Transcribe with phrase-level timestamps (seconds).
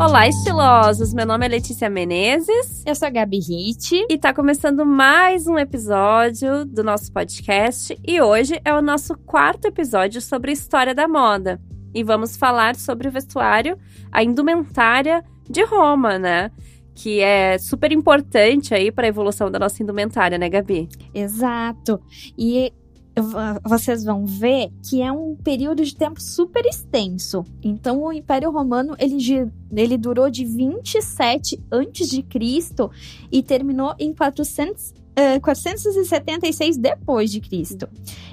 [0.00, 1.12] Olá, estilosos!
[1.12, 4.06] Meu nome é Letícia Menezes Eu sou a Gabi Hit.
[4.08, 7.94] e tá começando mais um episódio do nosso podcast.
[8.02, 11.60] E hoje é o nosso quarto episódio sobre a história da moda.
[11.94, 13.76] E vamos falar sobre o vestuário,
[14.10, 16.50] a indumentária de Roma, né?
[16.94, 20.88] Que é super importante aí para a evolução da nossa indumentária, né, Gabi?
[21.12, 22.00] Exato.
[22.38, 22.72] E
[23.64, 27.44] vocês vão ver que é um período de tempo super extenso.
[27.62, 32.90] Então, o Império Romano ele, ele durou de 27 antes de Cristo
[33.30, 37.88] e terminou em 400, eh, 476 depois de Cristo.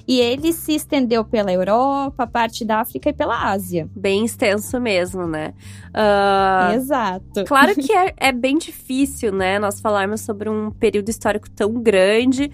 [0.07, 3.89] E ele se estendeu pela Europa, parte da África e pela Ásia.
[3.95, 5.53] Bem extenso mesmo, né?
[5.93, 7.43] Ah, Exato.
[7.45, 12.51] Claro que é, é bem difícil, né, nós falarmos sobre um período histórico tão grande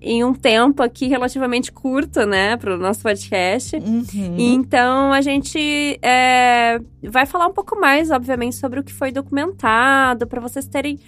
[0.00, 3.76] em um tempo aqui relativamente curto, né, para o nosso podcast.
[3.76, 4.36] Uhum.
[4.38, 10.26] Então a gente é, vai falar um pouco mais, obviamente, sobre o que foi documentado,
[10.26, 10.98] para vocês terem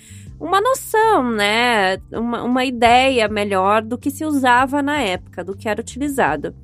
[0.41, 5.69] uma noção, né, uma, uma ideia melhor do que se usava na época, do que
[5.69, 6.55] era utilizado.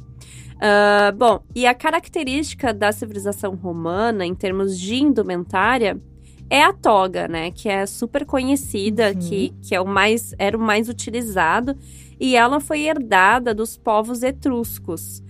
[0.65, 6.01] Ah, bom, e a característica da civilização romana, em termos de indumentária,
[6.49, 7.51] é a toga, né?
[7.51, 9.19] Que é super conhecida, Uhum.
[9.19, 11.77] que, que é o mais, era o mais utilizado.
[12.23, 15.21] E ela foi herdada dos povos etruscos.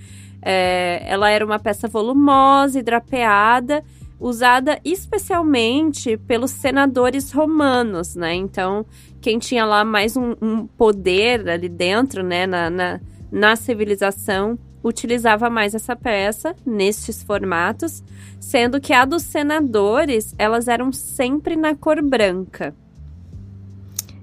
[0.42, 3.82] É, ela era uma peça volumosa e drapeada,
[4.20, 8.34] usada especialmente pelos senadores romanos, né?
[8.34, 8.84] Então,
[9.22, 15.48] quem tinha lá mais um, um poder ali dentro, né, na, na, na civilização, utilizava
[15.48, 18.04] mais essa peça nestes formatos,
[18.38, 22.74] sendo que a dos senadores, elas eram sempre na cor branca.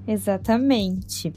[0.07, 1.33] Exatamente.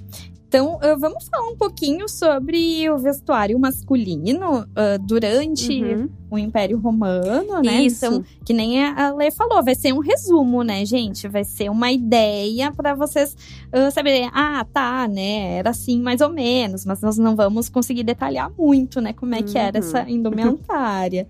[0.53, 6.11] Então, ah, vamos falar um pouquinho sobre o vestuário masculino ah, durante Uhum.
[6.31, 7.81] o Império Romano, né?
[7.85, 8.05] Isso.
[8.05, 11.27] Então, que nem a Lê falou, vai ser um resumo, né, gente?
[11.27, 13.35] Vai ser uma ideia para vocês
[13.73, 15.57] ah, saberem, ah, tá, né?
[15.57, 19.41] Era assim mais ou menos, mas nós não vamos conseguir detalhar muito, né, como é
[19.43, 19.85] que era Uhum.
[19.87, 21.27] essa indumentária.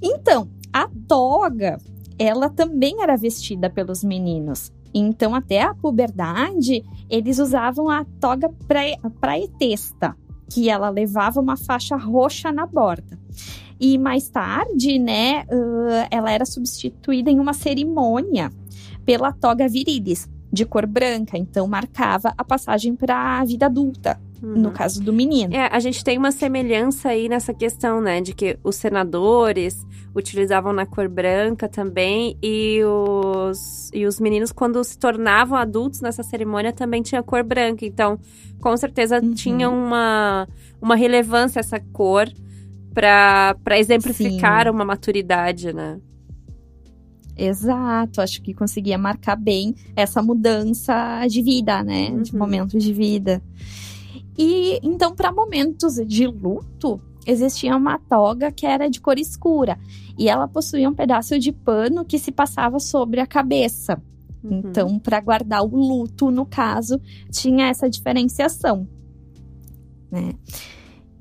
[0.00, 1.76] Então, a toga,
[2.18, 4.72] ela também era vestida pelos meninos.
[4.92, 10.16] Então, até a puberdade, eles usavam a toga prae- praetesta,
[10.48, 13.18] que ela levava uma faixa roxa na borda.
[13.78, 15.46] E mais tarde, né,
[16.10, 18.52] ela era substituída em uma cerimônia
[19.04, 21.38] pela toga virilis, de cor branca.
[21.38, 24.72] Então, marcava a passagem para a vida adulta, no Uhum.
[24.72, 25.54] caso do menino.
[25.54, 28.20] É, a gente tem uma semelhança aí nessa questão, né?
[28.20, 29.84] De que os senadores
[30.14, 36.22] utilizavam na cor branca também e os, e os meninos, quando se tornavam adultos nessa
[36.22, 37.84] cerimônia, também tinha cor branca.
[37.84, 38.18] Então,
[38.60, 39.34] com certeza, Uhum.
[39.34, 40.48] tinha uma,
[40.80, 42.26] uma relevância essa cor
[42.94, 44.70] para exemplificar Sim.
[44.70, 45.98] uma maturidade, né?
[47.36, 52.10] Exato, acho que conseguia marcar bem essa mudança de vida, né?
[52.20, 52.38] De Uhum.
[52.38, 53.40] momentos de vida.
[54.42, 59.78] E então, para momentos de luto, existia uma toga que era de cor escura
[60.18, 64.02] e ela possuía um pedaço de pano que se passava sobre a cabeça.
[64.42, 64.62] Uhum.
[64.64, 66.98] Então, para guardar o luto, no caso,
[67.30, 68.88] tinha essa diferenciação,
[70.10, 70.32] né?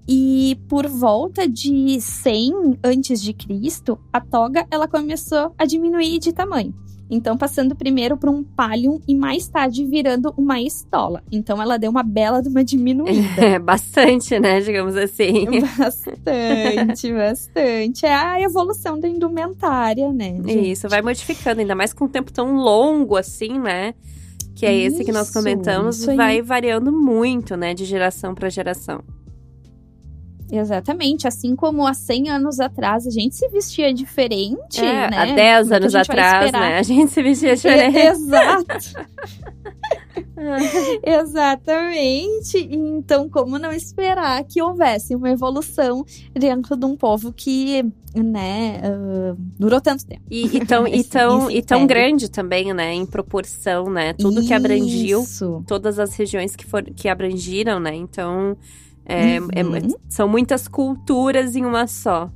[0.08, 6.32] E por volta de 100 antes de Cristo, a toga ela começou a diminuir de
[6.32, 6.74] tamanho.
[7.10, 11.24] Então, passando primeiro para um pallium e mais tarde virando uma estola.
[11.32, 13.42] Então, ela deu uma bela de uma diminuída.
[13.44, 14.60] É, bastante, né?
[14.62, 15.46] Digamos assim.
[15.78, 18.06] bastante, bastante.
[18.06, 20.36] É a evolução da indumentária, né?
[20.36, 20.72] gente?
[20.72, 23.94] Isso, vai modificando, ainda mais com um tempo tão longo assim, né?
[24.56, 29.02] Que é esse que nós comentamos, vai variando muito, né, de geração para geração.
[30.52, 35.18] Exatamente, assim como há 100 anos atrás a gente se vestia diferente, É, né?
[35.18, 36.78] Há 10 Como é anos atrás, né?
[36.80, 37.98] A gente se vestia É, diferente.
[37.98, 38.76] exato.
[41.04, 42.58] Exatamente.
[42.72, 47.84] Então, como não esperar que houvesse uma evolução dentro de um povo que,
[48.16, 50.22] né, uh, durou tanto tempo.
[50.30, 54.14] E, e tão, e, tão, e tão grande também, né, em proporção, né?
[54.14, 55.64] Tudo que abrangiu, Isso.
[55.68, 57.96] todas as regiões que, for, que abrangiram, né?
[57.96, 58.58] Então,
[59.10, 59.96] é, é- Uhum.
[60.08, 62.32] são muitas culturas em uma só.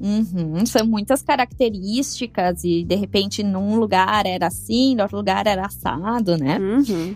[0.00, 5.64] Uhum, São muitas características e, de repente, num lugar era assim, no outro lugar era
[5.66, 6.58] assado, né?
[6.58, 7.14] Uhum.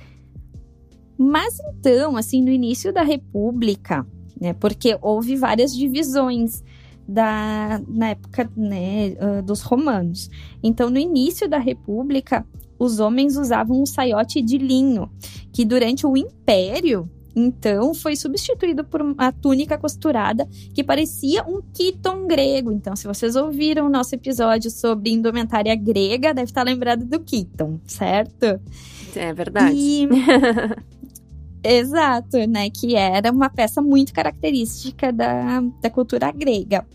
[1.19, 4.07] Mas então, assim, no início da República,
[4.41, 6.63] né, porque houve várias divisões
[7.09, 10.31] da, na época né, ah, dos romanos.
[10.63, 12.47] Então, no início da República,
[12.79, 15.11] os homens usavam um saiote de linho,
[15.53, 22.27] que durante o Império, então, foi substituído por uma túnica costurada que parecia um quiton
[22.27, 22.73] grego.
[22.73, 27.79] Então, se vocês ouviram o nosso episódio sobre indumentária grega, deve estar lembrado do quiton,
[27.85, 28.59] certo?
[29.15, 29.77] É verdade.
[29.77, 30.09] E...
[31.63, 32.71] Exato, né?
[32.71, 36.87] Que era uma peça muito característica da, da cultura grega.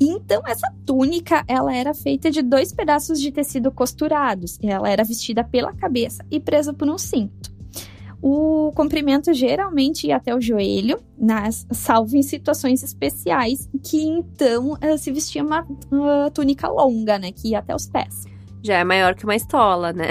[0.00, 4.58] Então, essa túnica, ela era feita de dois pedaços de tecido costurados.
[4.62, 7.51] E ela era vestida pela cabeça e presa por um cinto.
[8.22, 14.96] O comprimento geralmente ia até o joelho, nas, salvo em situações especiais, que então eh,
[14.96, 17.32] se vestia uma, uma túnica longa, né?
[17.32, 18.24] Que ia até os pés.
[18.62, 20.10] Já é maior que uma estola, né?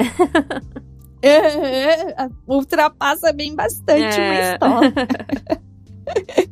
[1.21, 4.53] É, ultrapassa bem bastante uma É.
[4.53, 4.93] história.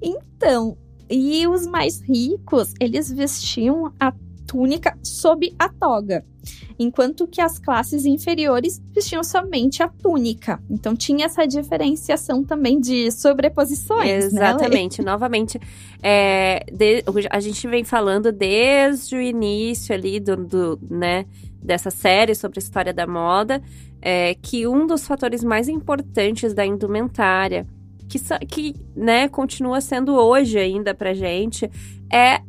[0.00, 0.76] então,
[1.10, 4.12] e os mais ricos, eles vestiam a
[4.54, 6.24] túnica sob a toga,
[6.78, 10.62] enquanto que as classes inferiores vestiam somente a túnica.
[10.70, 14.52] Então tinha essa diferenciação também de sobreposições, né?
[14.52, 15.02] Exatamente.
[15.02, 15.60] Novamente,
[16.00, 21.26] é, de- a gente vem falando desde o início ali do, do, né,
[21.60, 23.60] dessa série sobre a história da moda,
[24.00, 27.66] é, que um dos fatores mais importantes da indumentária,
[28.08, 31.68] que, que né, continua sendo hoje ainda pra gente,
[32.12, 32.40] é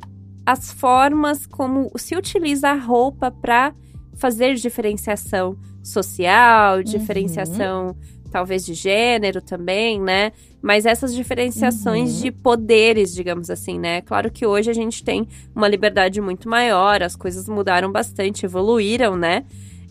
[0.46, 3.74] as formas como se utiliza a roupa para
[4.16, 7.96] fazer diferenciação social, diferenciação
[8.32, 10.32] talvez de gênero também, né?
[10.62, 12.22] Mas essas diferenciações Uhum.
[12.24, 14.02] de poderes, digamos assim, né?
[14.02, 15.26] Claro que hoje a gente tem
[15.56, 19.46] uma liberdade muito maior, as coisas mudaram bastante, evoluíram, né?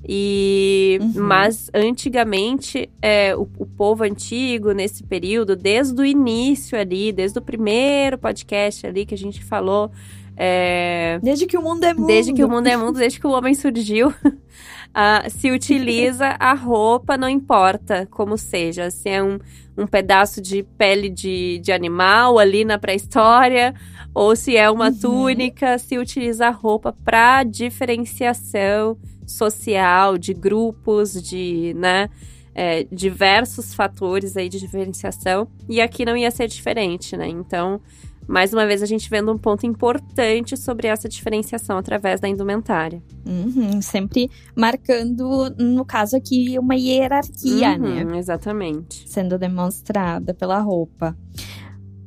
[0.06, 1.12] E Uhum.
[1.22, 7.42] mas antigamente é, o, o povo antigo nesse período, desde o início ali, desde o
[7.42, 9.90] primeiro podcast ali que a gente falou,
[10.36, 12.06] é, Desde que o mundo é mundo.
[12.06, 14.12] Desde que o mundo é mundo, desde que o homem surgiu,
[14.92, 18.90] ah, se utiliza a roupa, não importa como seja.
[18.90, 19.38] Se é um,
[19.76, 23.74] um pedaço de pele de, de animal ali na pré-história,
[24.12, 24.98] ou se é uma Uhum.
[24.98, 28.96] túnica, se utiliza a roupa para diferenciação
[29.26, 32.10] social, de grupos, de, né?
[32.54, 35.48] é, diversos fatores aí de diferenciação.
[35.68, 37.26] E aqui não ia ser diferente, né?
[37.26, 37.80] Então,
[38.26, 43.02] mais uma vez, a gente vendo um ponto importante sobre essa diferenciação através da indumentária.
[43.26, 48.18] Uhum, sempre marcando, no caso aqui, uma hierarquia, Uhum, né?
[48.18, 49.08] Exatamente.
[49.08, 51.16] Sendo demonstrada pela roupa.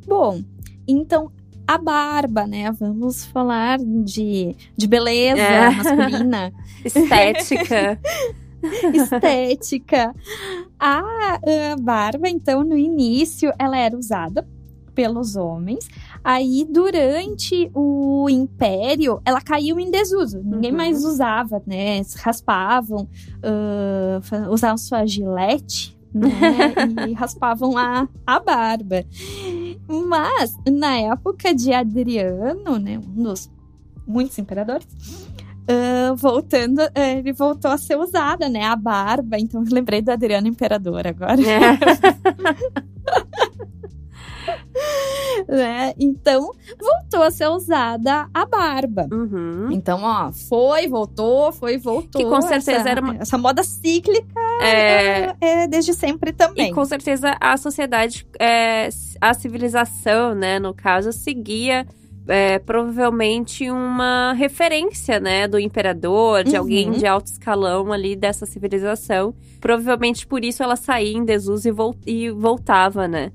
[0.08, 0.42] Bom,
[0.88, 1.32] então
[1.68, 2.72] a barba, né?
[2.72, 5.70] Vamos falar de, de beleza É.
[5.70, 6.54] masculina,
[6.86, 8.00] Estética.
[8.94, 10.16] estética.
[10.80, 14.48] A, a barba, então, no início, ela era usada
[14.96, 15.88] pelos homens.
[16.30, 20.42] Aí, durante o Império, ela caiu em desuso.
[20.44, 20.78] Ninguém Uhum.
[20.78, 22.02] mais usava, né?
[22.18, 23.08] Raspavam,
[24.24, 26.28] fa- usavam sua gilete, né?
[27.10, 29.06] e raspavam a, a barba.
[29.88, 32.98] Mas, na época de Adriano, né?
[33.00, 33.50] Um dos
[34.06, 34.86] muitos imperadores.
[35.70, 38.64] ah, voltando, ah, ele voltou a ser usada, né?
[38.66, 39.38] A barba.
[39.40, 41.40] Então, eu lembrei do Adriano Imperador agora.
[41.42, 41.78] É.
[45.48, 45.94] né?
[46.00, 49.08] Então, voltou a ser usada a barba.
[49.12, 49.70] Uhum.
[49.72, 52.22] Então, ó, foi, voltou, foi, voltou.
[52.22, 56.72] Que com certeza essa, era uma- Essa moda cíclica É, é desde sempre também.
[56.72, 58.90] E com certeza a sociedade, é,
[59.22, 61.86] a civilização, né, no caso, seguia
[62.30, 66.60] é, provavelmente uma referência, né, do imperador, de Uhum.
[66.60, 69.34] alguém de alto escalão ali dessa civilização.
[69.62, 73.32] Provavelmente por isso ela saía em desuso e, vol- e voltava, né.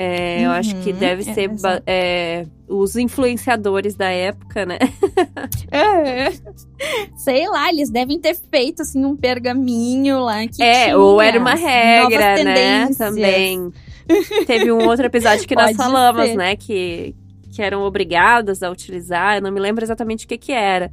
[0.00, 1.50] É, Eu acho que Uhum, deve é, ser
[1.86, 4.78] é, os influenciadores da época, né?
[5.72, 6.30] É.
[7.16, 11.38] Sei lá, eles devem ter feito assim um pergaminho lá que É, tinha ou era
[11.40, 12.88] uma regra, né?
[12.96, 13.72] Também.
[14.46, 16.36] Teve um outro episódio que nós falamos, ser.
[16.36, 16.54] né?
[16.56, 17.14] Que,
[17.52, 19.36] que eram obrigados a utilizar.
[19.36, 20.90] Eu não me lembro exatamente o que que era.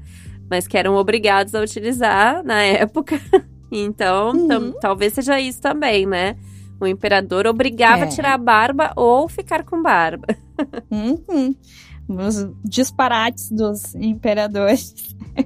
[0.50, 3.20] Mas que eram obrigados a utilizar na época.
[3.72, 4.74] Então, Uhum.
[4.80, 6.38] talvez seja isso também, né?
[6.80, 8.10] O imperador obrigava a É.
[8.10, 10.28] tirar a barba ou ficar com barba.
[10.90, 11.54] Uhum.
[12.08, 14.94] Os disparates dos imperadores.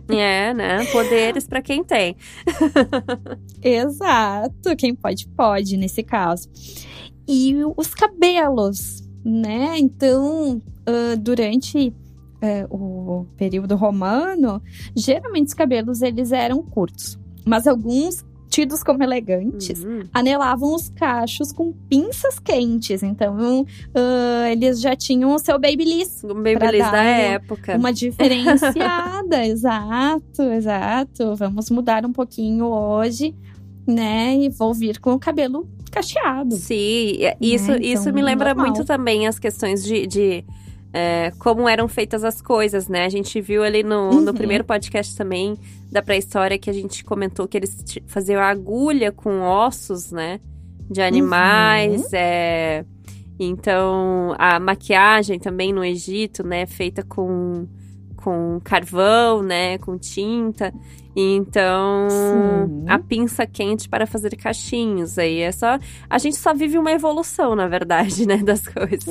[0.07, 0.85] É, né?
[0.91, 2.15] Poderes pra quem tem.
[3.63, 6.47] Exato, quem pode, pode, nesse caso.
[7.27, 9.77] E os cabelos, né?
[9.79, 11.93] Então, ah, durante
[12.41, 14.61] eh, o período romano,
[14.95, 20.01] geralmente os cabelos eles eram curtos, mas alguns tidos como elegantes Uhum.
[20.13, 23.03] anelavam os cachos com pinças quentes.
[23.03, 23.65] Então,
[23.95, 27.77] ah, eles já tinham o seu babyliss, O Babyliss da época.
[27.77, 29.45] uma diferenciada.
[29.45, 31.35] exato, exato.
[31.35, 33.35] Vamos mudar um pouquinho hoje,
[33.87, 34.35] né?
[34.35, 36.55] E vou vir com o cabelo cacheado.
[36.55, 38.67] Sim, e- isso, Então, isso me lembra normal.
[38.73, 40.05] muito também as questões de.
[40.07, 40.43] de,
[40.93, 43.05] é, como eram feitas as coisas, né?
[43.05, 44.33] A gente viu ali no, no Uhum.
[44.33, 45.57] primeiro podcast também
[45.91, 47.75] da pré-história que a gente comentou que eles
[48.07, 50.39] faziam agulha com ossos, né?
[50.89, 52.01] De animais.
[52.03, 52.09] Uhum.
[52.13, 52.85] é,
[53.39, 56.65] então, a maquiagem também no Egito, né?
[56.65, 57.67] Feita com,
[58.17, 59.77] com carvão, né?
[59.77, 60.73] Com tinta.
[61.15, 62.85] Então, Sim.
[62.87, 65.17] a pinça quente para fazer cachinhos.
[65.17, 65.77] Aí é só.
[66.09, 68.37] A gente só vive uma evolução, na verdade, né?
[68.37, 69.05] Das coisas.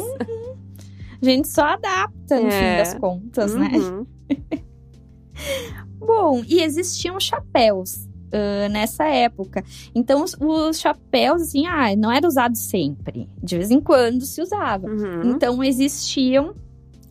[1.21, 2.51] A gente só adapta, no É.
[2.51, 3.71] fim das contas, né?
[3.75, 4.07] Uhum.
[5.99, 9.65] Bom, e existiam chapéus ah, nessa época.
[9.95, 13.29] Então, os, os chapéus, assim, ah, não era usado sempre.
[13.43, 14.87] De vez em quando se usava.
[14.87, 15.31] Uhum.
[15.33, 16.55] Então existiam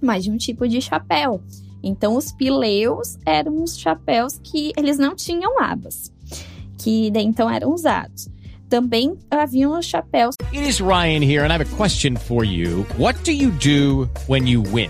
[0.01, 1.41] mais de um tipo de chapéu.
[1.83, 6.11] Então os pileus eram os chapéus que eles não tinham abas,
[6.77, 8.27] que daí então eram usados.
[8.69, 12.85] Também haviam os chapéus It is Ryan here, and I have a question for you.
[12.97, 14.89] What do you do when you win?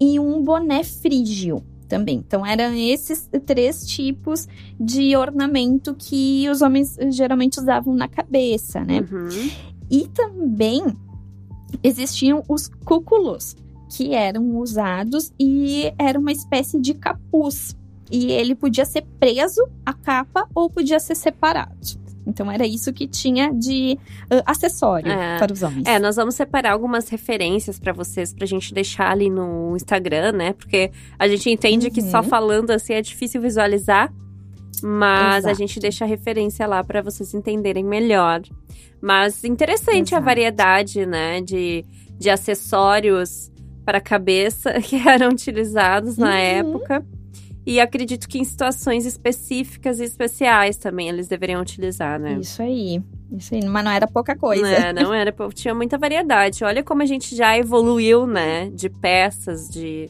[0.00, 2.22] e um boné frígio também.
[2.26, 4.46] Então eram esses três tipos
[4.78, 9.00] de ornamento que os homens eh, geralmente usavam na cabeça, né?
[9.00, 9.50] Uhum.
[9.90, 10.84] E também
[11.82, 13.56] existiam os cúculos,
[13.90, 17.74] que eram usados e era uma espécie de capuz.
[18.10, 21.76] E ele podia ser preso à capa ou podia ser separado.
[22.28, 23.98] Então era isso que tinha de
[24.30, 25.38] ah, acessório É.
[25.38, 25.86] para os homens.
[25.86, 30.52] É, nós vamos separar algumas referências pra vocês, pra gente deixar ali no Instagram, né?
[30.52, 32.24] Porque a gente entende que só Uhum.
[32.24, 34.12] falando assim é difícil visualizar,
[34.82, 35.58] mas a Exato.
[35.58, 38.42] gente deixa a referência lá pra vocês entenderem melhor.
[39.00, 40.24] Mas interessante a Exato.
[40.24, 41.40] variedade, né?
[41.40, 41.84] De,
[42.18, 43.50] de acessórios
[43.84, 46.34] para a cabeça que eram utilizados na Uhum.
[46.36, 47.06] época.
[47.68, 52.38] E acredito que em situações específicas e especiais também eles deveriam utilizar, né?
[52.40, 53.02] Isso aí.
[53.30, 53.62] Isso aí.
[53.62, 54.66] Mas não era pouca coisa.
[54.66, 56.64] É, não era, tinha muita variedade.
[56.64, 58.70] Olha como a gente já evoluiu, né?
[58.70, 60.08] De peças, de,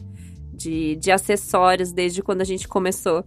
[0.53, 3.25] de, de acessórios, desde quando a gente começou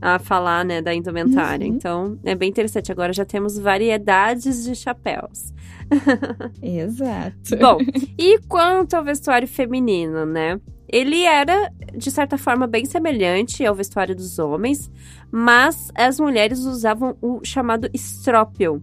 [0.00, 1.66] a falar, né, da indumentária.
[1.66, 1.74] Uhum.
[1.74, 2.92] Então, é bem interessante.
[2.92, 5.52] Agora já temos variedades de chapéus.
[6.62, 7.56] Exato.
[7.58, 7.78] Bom,
[8.16, 10.60] e quanto ao vestuário feminino, né?
[10.88, 14.90] Ele era, de certa forma, bem semelhante ao vestuário dos homens,
[15.30, 18.82] mas as mulheres usavam o chamado estrópio,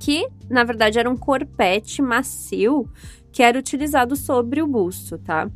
[0.00, 2.88] que, na verdade, era um corpete macio
[3.30, 5.48] que era utilizado sobre o busto, tá?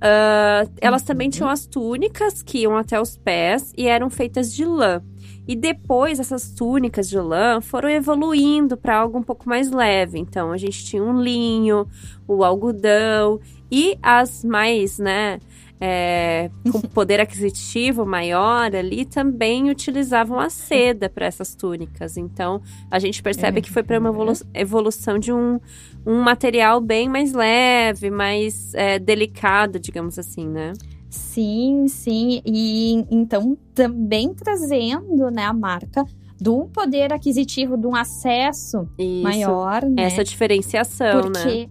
[0.00, 4.64] Ah, elas também tinham as túnicas que iam até os pés e eram feitas de
[4.64, 5.00] lã.
[5.46, 10.18] E depois essas túnicas de lã foram evoluindo para algo um pouco mais leve.
[10.18, 11.86] Então a gente tinha um linho,
[12.28, 15.40] o algodão e as mais, né,
[15.80, 22.16] é, com poder aquisitivo maior ali também utilizavam a seda para essas túnicas.
[22.16, 23.62] Então a gente percebe É.
[23.62, 25.58] que foi para uma evolu- evolução de um,
[26.06, 30.72] um material bem mais leve, mais é, delicado, digamos assim, né?
[31.12, 32.40] Sim, sim.
[32.44, 36.04] E então também trazendo né, a marca
[36.40, 39.22] do poder aquisitivo, de um acesso Isso.
[39.22, 40.04] maior, né?
[40.04, 41.30] Essa diferenciação, né?
[41.30, 41.68] porque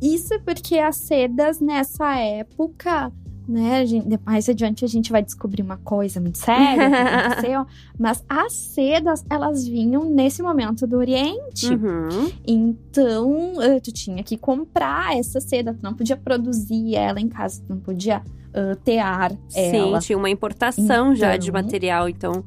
[0.00, 3.12] isso porque as sedas nessa época
[3.48, 3.84] né?
[3.86, 7.66] Gente, mais adiante a gente vai descobrir uma coisa muito séria que aconteceu.
[7.98, 11.68] mas as sedas, elas vinham nesse momento do Oriente.
[11.68, 12.30] Uhum.
[12.46, 17.62] Então, uh, tu tinha que comprar essa seda, tu não podia produzir ela em casa,
[17.66, 18.22] tu não podia
[18.52, 20.00] uh, tear ela.
[20.00, 22.44] Sim, tinha uma importação já de Então, material, então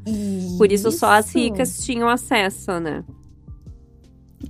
[0.57, 1.37] por isso só as Isso.
[1.37, 3.03] ricas tinham acesso, né?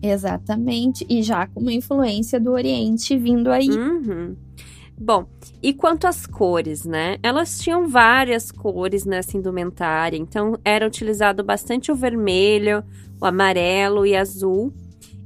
[0.02, 3.70] Exatamente, e já com uma influência do Oriente vindo aí.
[3.70, 4.36] Uhum.
[4.98, 5.28] Bom,
[5.62, 7.18] e quanto às cores, né?
[7.22, 12.82] Elas tinham várias cores nessa indumentária, então era utilizado bastante o vermelho,
[13.20, 14.74] o amarelo e azul.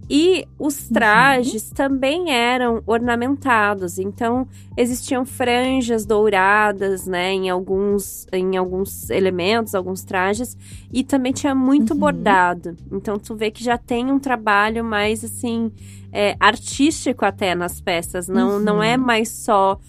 [0.09, 9.09] E os trajes também eram ornamentados, então existiam franjas douradas, né, em alguns, em alguns
[9.11, 10.57] elementos, alguns trajes,
[10.91, 11.99] e também tinha muito Uhum.
[11.99, 12.75] bordado.
[12.91, 15.71] Então tu vê que já tem um trabalho mais assim
[16.11, 18.59] é, artístico até nas peças, não, Uhum.
[18.59, 19.79] não é mais só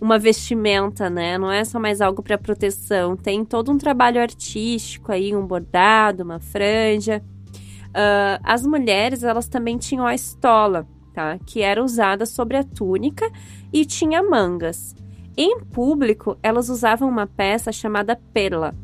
[0.00, 1.38] uma vestimenta, né?
[1.38, 3.16] Não é só mais algo para proteção.
[3.16, 7.22] Tem todo um trabalho artístico aí, um bordado, uma franja.
[7.94, 11.38] Ah, as mulheres, elas também tinham a estola, tá?
[11.46, 13.30] Que era usada sobre a túnica
[13.72, 14.94] e tinha mangas.
[15.36, 18.74] Em público, elas usavam uma peça chamada pela,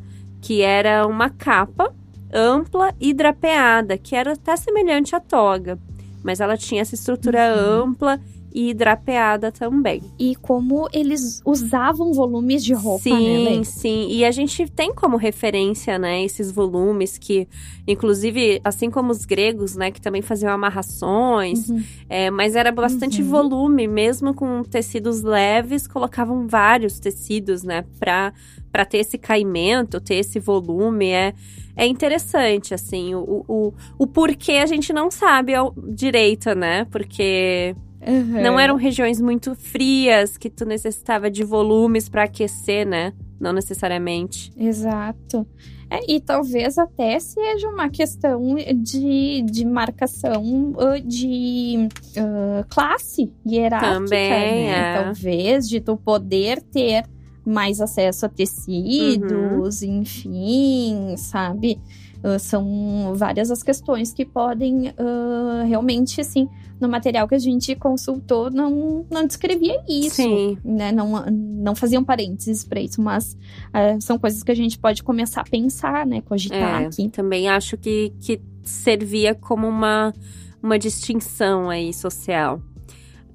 [0.41, 1.93] que era uma capa
[2.33, 5.77] ampla e drapeada, que era até semelhante à toga,
[6.23, 8.19] mas ela tinha essa estrutura ampla
[8.57, 10.01] e drapeada também.
[10.17, 13.63] E como eles usavam volumes de roupa, sim, né, Lê?
[13.65, 14.07] sim.
[14.09, 17.49] E a gente tem como referência, né, esses volumes que,
[17.85, 21.83] inclusive, assim como os gregos, né, que também faziam amarrações, Uhum.
[22.07, 23.27] é, mas era bastante Uhum.
[23.29, 28.31] volume, mesmo com tecidos leves, colocavam vários tecidos, né, pra,
[28.71, 31.33] pra ter esse caimento, ter esse volume, é...
[31.77, 36.85] É interessante, assim, o, o, o porquê a gente não sabe ao- direito, né?
[36.89, 37.75] Porque
[38.07, 38.41] Uhum.
[38.41, 43.13] não eram regiões muito frias que tu necessitava de volumes pra aquecer, né?
[43.39, 44.51] Não necessariamente.
[44.57, 45.45] Exato.
[45.89, 53.93] É, e talvez até seja uma questão de, de marcação uh, de uh, classe hierárquica,
[53.93, 54.93] Também, né?
[54.95, 55.03] é.
[55.03, 57.05] Talvez de tu poder ter
[57.45, 61.79] mais acesso a tecidos, enfim, sabe?
[62.23, 67.73] Uh, são várias as questões que podem uh, realmente, assim, no material que a gente
[67.75, 70.57] consultou, não, não descrevia isso Sim.
[70.63, 73.37] né, não, não faziam parênteses para isso, mas
[73.73, 77.09] é, são coisas que a gente pode começar a pensar, né, cogitar É, aqui.
[77.09, 80.13] também acho que, que servia como uma,
[80.61, 82.61] uma distinção aí social.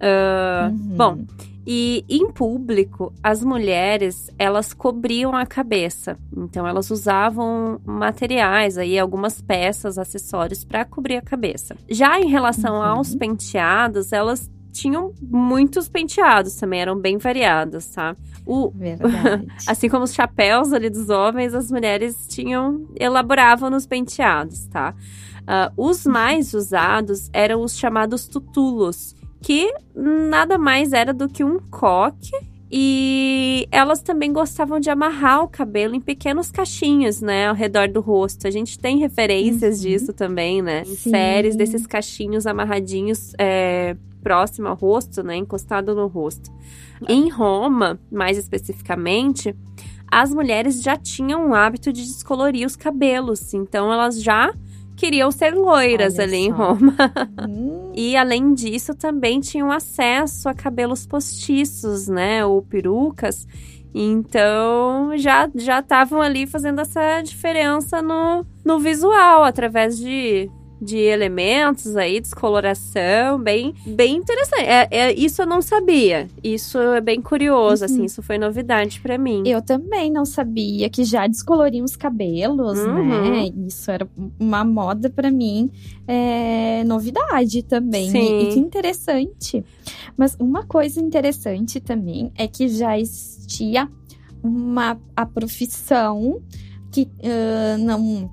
[0.00, 0.96] Ah, Uhum.
[0.96, 1.18] Bom,
[1.66, 6.18] e em público, as mulheres, elas cobriam a cabeça.
[6.36, 11.76] Então, elas usavam materiais aí, algumas peças, acessórios para cobrir a cabeça.
[11.88, 12.82] Já em relação Uhum.
[12.82, 18.16] aos penteados, elas tinham muitos penteados também, eram bem variados, tá?
[18.46, 19.46] O, Verdade.
[19.66, 24.94] Assim como os chapéus ali dos homens, as mulheres tinham elaboravam nos penteados, tá?
[25.46, 31.58] Ah, os mais usados eram os chamados tutulos, que nada mais era do que um
[31.70, 32.30] coque.
[32.72, 38.00] E elas também gostavam de amarrar o cabelo em pequenos cachinhos, né, ao redor do
[38.00, 38.46] rosto.
[38.46, 39.82] A gente tem referências Uhum.
[39.90, 40.82] disso também, né?
[40.82, 41.10] Em Sim.
[41.10, 46.48] séries desses cachinhos amarradinhos é, próximo ao rosto, né, encostado no rosto.
[47.08, 49.52] Em Roma, mais especificamente,
[50.08, 54.54] as mulheres já tinham o hábito de descolorir os cabelos, então elas já
[55.00, 56.56] queriam ser loiras Olha ali em só.
[56.56, 56.94] Roma.
[57.48, 63.46] Hum, E além disso, também tinham acesso a cabelos postiços, né, ou perucas.
[63.94, 70.48] Então já já estavam ali fazendo essa diferença no, no visual através de
[70.80, 74.62] de elementos aí, descoloração, bem, bem interessante.
[74.62, 76.26] É, é- isso eu não sabia.
[76.42, 78.04] Isso é bem curioso, assim, Uhum.
[78.06, 79.42] isso foi novidade pra mim.
[79.46, 83.30] eu também não sabia que já descoloriam os cabelos, Uhum.
[83.30, 83.50] né?
[83.66, 85.70] Isso era uma moda pra mim,
[86.08, 88.10] é, novidade também.
[88.10, 88.18] Sim.
[88.18, 89.64] E, e que interessante.
[90.16, 93.88] Mas uma coisa interessante também é que já existia
[94.42, 96.40] uma a profissão
[96.90, 98.30] que ah, não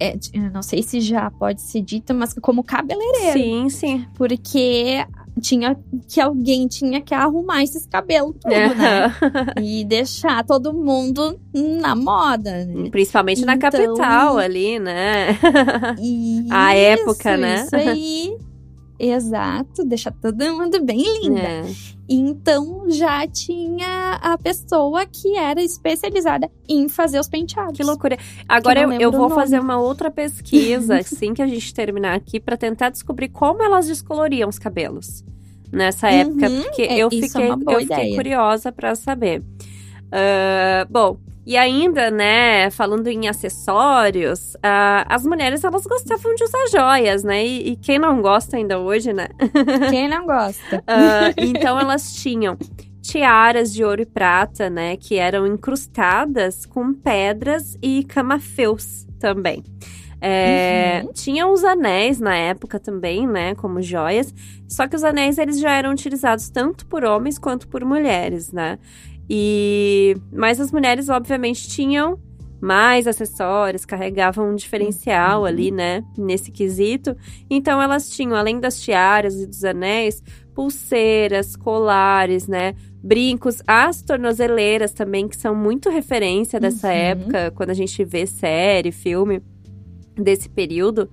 [0.00, 0.16] é,
[0.52, 3.32] não sei se já pode ser dita, mas como cabeleireiro.
[3.38, 4.06] Sim, sim.
[4.14, 5.04] Porque
[5.40, 5.76] tinha
[6.08, 9.14] que alguém tinha que arrumar esses cabelos tudo, né?
[9.62, 12.88] E deixar todo mundo na moda, né?
[12.90, 15.38] Principalmente na Então- capital ali, né?
[16.00, 17.64] E A isso, época, né?
[17.64, 18.36] Isso aí.
[18.98, 21.40] Exato, deixar todo mundo bem linda.
[21.40, 21.62] É.
[22.08, 27.76] Então já tinha a pessoa que era especializada em fazer os penteados.
[27.76, 28.16] Que loucura.
[28.48, 32.38] Agora não eu, eu vou fazer uma outra pesquisa assim que a gente terminar aqui
[32.40, 35.24] pra tentar descobrir como elas descoloriam os cabelos.
[35.72, 38.16] nessa época, Uhum, porque é, eu é fiquei, boa eu fiquei ideia.
[38.16, 39.42] curiosa pra saber.
[40.12, 46.66] Ah, bom, e ainda, né, falando em acessórios, ah, as mulheres elas gostavam de usar
[46.70, 47.46] joias, né?
[47.46, 49.28] E, e quem não gosta ainda hoje, né?
[49.90, 50.82] Quem não gosta?
[50.86, 52.58] Ah, então elas tinham
[53.00, 59.62] tiaras de ouro e prata, né, que eram incrustadas com pedras e camafeus também.
[60.20, 61.12] É, Uhum.
[61.12, 64.34] Tinham os anéis na época também, né, como joias.
[64.66, 68.78] Só que os anéis eles já eram utilizados tanto por homens quanto por mulheres, né?
[69.28, 72.18] E mas as mulheres obviamente tinham
[72.60, 75.46] mais acessórios, carregavam um diferencial Uhum.
[75.46, 77.14] ali, né, nesse quesito.
[77.50, 80.22] Então elas tinham, além das tiaras e dos anéis,
[80.54, 82.74] pulseiras, colares, né?
[83.02, 86.94] Brincos, as tornozeleiras também, que são muito referência dessa Uhum.
[86.94, 89.42] época, quando a gente vê série, filme
[90.16, 91.08] desse período,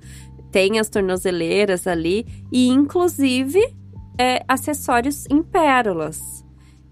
[0.50, 3.60] tem as tornozeleiras ali, e inclusive
[4.18, 6.43] é, acessórios em pérolas.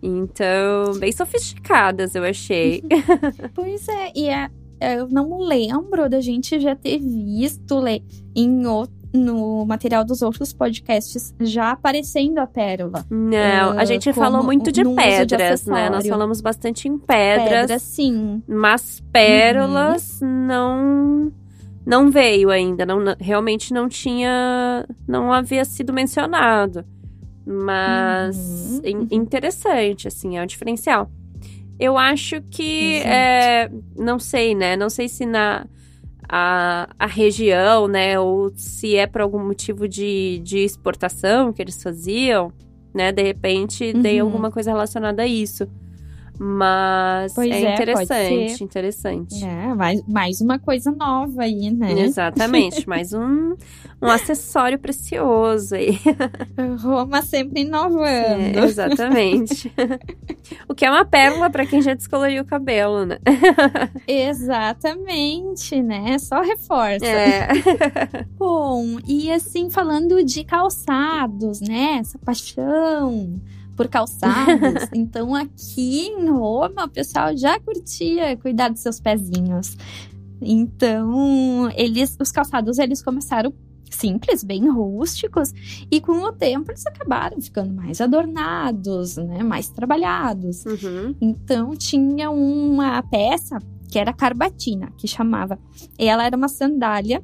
[0.01, 2.83] Então, bem sofisticadas, eu achei.
[3.53, 4.49] Pois é, e é,
[4.97, 8.03] eu não lembro da gente já ter visto le-
[8.35, 13.05] em o- no material dos outros podcasts já aparecendo a pérola.
[13.09, 15.89] Não, a Ah, gente falou muito de uso de pedras, né?
[15.89, 18.41] Nós falamos bastante em pedras, Pedra, sim.
[18.47, 21.31] mas pérolas não
[21.85, 26.85] não veio ainda, não- realmente não tinha, não havia sido mencionado.
[27.45, 29.07] Mas Uhum, in- uhum.
[29.11, 31.09] interessante, assim, é um diferencial.
[31.79, 33.09] Eu acho que, Exato.
[33.09, 34.75] é, não sei, né?
[34.77, 35.65] Não sei se na
[36.29, 38.19] a, a região, né?
[38.19, 42.53] Ou se é por algum motivo de, de exportação que eles faziam,
[42.93, 43.11] né?
[43.11, 44.27] De repente tem Uhum.
[44.27, 45.67] alguma coisa relacionada a isso.
[46.43, 49.45] Mas Pois é, é, interessante, interessante.
[49.45, 51.91] É, mais, mais uma coisa nova aí, né?
[52.01, 53.55] Exatamente, mais um,
[54.01, 55.99] um acessório precioso aí.
[56.81, 58.07] Roma sempre inovando.
[58.07, 59.71] É, exatamente.
[60.67, 63.19] o que é uma pérola pra quem já descoloriu o cabelo, né?
[64.07, 66.17] Exatamente, né?
[66.17, 67.05] Só reforça.
[67.05, 67.49] É.
[68.35, 71.99] Bom, e assim, falando de calçados, né?
[71.99, 73.39] Essa paixão
[73.75, 74.87] por calçados.
[74.93, 79.75] então, aqui em Roma, o pessoal já curtia cuidar dos seus pezinhos.
[80.41, 83.53] Então, eles, os calçados, eles começaram
[83.89, 85.53] simples, bem rústicos,
[85.91, 89.43] e com o tempo eles acabaram ficando mais adornados, né?
[89.43, 90.65] Mais trabalhados.
[90.65, 91.15] Uhum.
[91.21, 95.59] Então tinha uma peça que era carbatina, que chamava.
[95.97, 97.21] Ela era uma sandália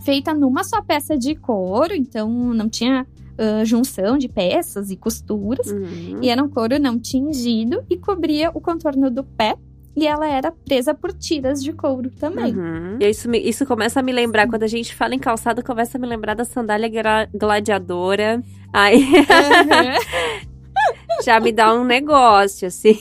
[0.00, 3.06] feita numa só peça de couro, então não tinha
[3.38, 5.70] ah, junção de peças e costuras.
[5.70, 6.18] Uhum.
[6.20, 9.56] E era um couro não tingido e cobria o contorno do pé.
[9.96, 12.54] E ela era presa por tiras de couro também.
[12.54, 12.98] Uhum.
[13.00, 15.98] E isso, me- isso começa a me lembrar, quando a gente fala em calçado, começa
[15.98, 16.88] a me lembrar da sandália
[17.34, 18.40] gladiadora.
[18.72, 19.02] Aí
[21.24, 22.96] já me dá um negócio, assim.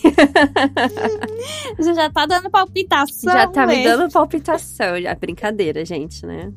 [1.96, 3.32] Já tá dando palpitação.
[3.32, 3.84] já tá me né?
[3.84, 5.00] dando palpitação.
[5.00, 5.14] Já.
[5.14, 6.52] Brincadeira, gente, né?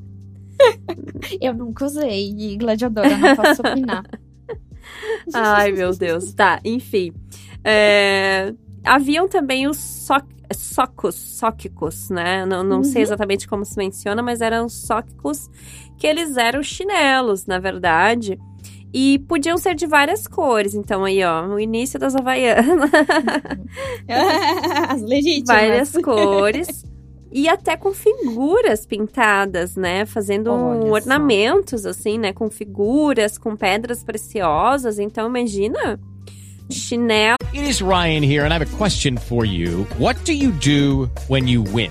[1.41, 4.05] Eu nunca usei gladiadora, não posso opinar.
[5.35, 6.33] Ai, meu Deus.
[6.33, 7.13] Tá, enfim.
[7.65, 8.53] É,
[8.85, 10.15] Haviam também os so...
[10.53, 12.45] socos, sóquicos, né?
[12.47, 13.03] Não, não sei Uhum.
[13.03, 15.49] exatamente como se menciona, mas eram sóquicos
[15.97, 18.39] que eles eram chinelos, na verdade.
[18.93, 20.75] E podiam ser de várias cores.
[20.75, 22.91] Então, aí, ó, o início das Havaianas.
[24.89, 25.47] As legítimas.
[25.61, 26.85] várias cores.
[27.33, 30.05] E até com figuras pintadas, né?
[30.05, 30.89] Fazendo Olha só.
[30.89, 32.33] ornamentos, assim, né?
[32.33, 34.99] Com figuras, com pedras preciosas.
[34.99, 35.99] Então, imagina.
[36.69, 37.37] Chinelo.
[37.53, 39.87] It is Ryan here, and I have a question for you.
[39.99, 41.91] What do you do when you win?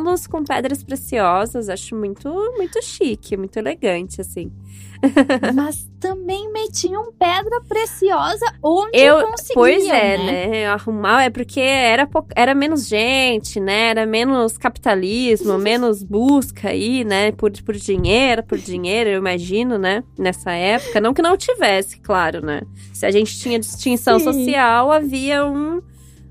[0.00, 4.50] Luz com pedras preciosas, acho muito, muito chique, muito elegante, assim.
[5.52, 10.46] Mas também metiam pedra preciosa onde Eu, conseguiam, pois é, né?
[10.46, 10.66] né?
[10.66, 13.88] Arrumar é porque era, era menos gente, né?
[13.88, 17.32] Era menos capitalismo, menos busca aí, né?
[17.32, 20.04] Por, por dinheiro, por dinheiro, eu imagino, né?
[20.16, 21.00] Nessa época.
[21.00, 22.62] Não que não tivesse, claro, né?
[22.94, 24.24] Se a gente tinha distinção Sim.
[24.24, 25.82] social, havia uma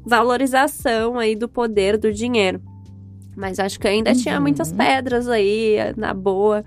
[0.03, 2.70] valorização aí do poder do dinheiro.
[3.35, 4.41] Mas acho que ainda tinha Uhum.
[4.41, 6.63] muitas pedras aí, na boa.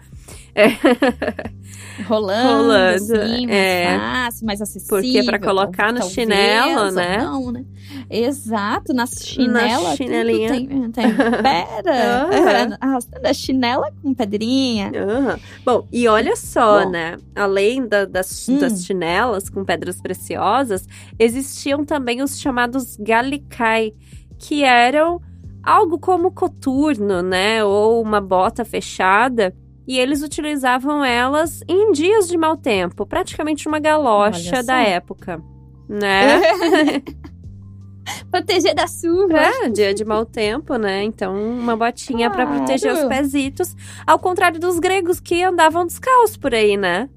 [2.09, 3.98] Rolando, Rolando, assim, mais é.
[3.98, 4.96] fácil, mais acessível.
[5.00, 7.18] Porque pra colocar no talvez, chinelo, né?
[7.18, 7.64] Não, né?
[8.11, 10.48] Exato, nas chinelas chinelinha.
[10.50, 12.77] tem, tem pedra.
[12.81, 14.90] Arrastando a chinela com pedrinha.
[14.94, 15.38] Aham.
[15.64, 16.90] Bom, e olha só, Bom.
[16.90, 17.16] né?
[17.35, 18.59] Além da- das, Hum.
[18.59, 20.87] das chinelas com pedras preciosas,
[21.18, 23.92] existiam também os chamados galicai,
[24.38, 25.20] que eram
[25.64, 27.64] algo como coturno, né?
[27.64, 29.55] Ou uma bota fechada.
[29.87, 35.42] E eles utilizavam elas em dias de mau tempo, praticamente uma galocha da época,
[35.88, 36.40] né?
[38.31, 39.38] Proteger da chuva.
[39.38, 41.03] É, dia de mau tempo, né?
[41.03, 42.59] Então, uma botinha pra Claro.
[42.61, 43.74] proteger os pezitos.
[44.07, 47.09] Ao contrário dos gregos que andavam descalços por aí, né?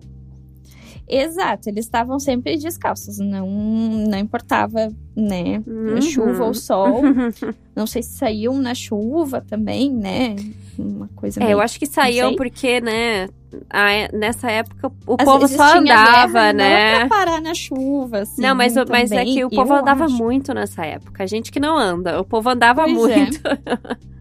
[1.07, 6.01] Exato, eles estavam sempre descalços, não, não importava, né, Uhum.
[6.01, 7.01] chuva ou sol.
[7.75, 10.35] Não sei se saíam na chuva também, né?
[10.79, 11.53] Uma coisa É, meio...
[11.57, 13.29] eu acho que saíam porque, né?
[13.69, 16.99] a- nessa época o Às povo só andava, guerra, Não né?
[16.99, 18.41] pra parar na chuva, assim.
[18.41, 20.15] Não, mas, mas é também, que o povo andava acho.
[20.17, 21.23] muito nessa época.
[21.23, 22.19] A gente que não anda.
[22.19, 23.29] O povo andava Pois é.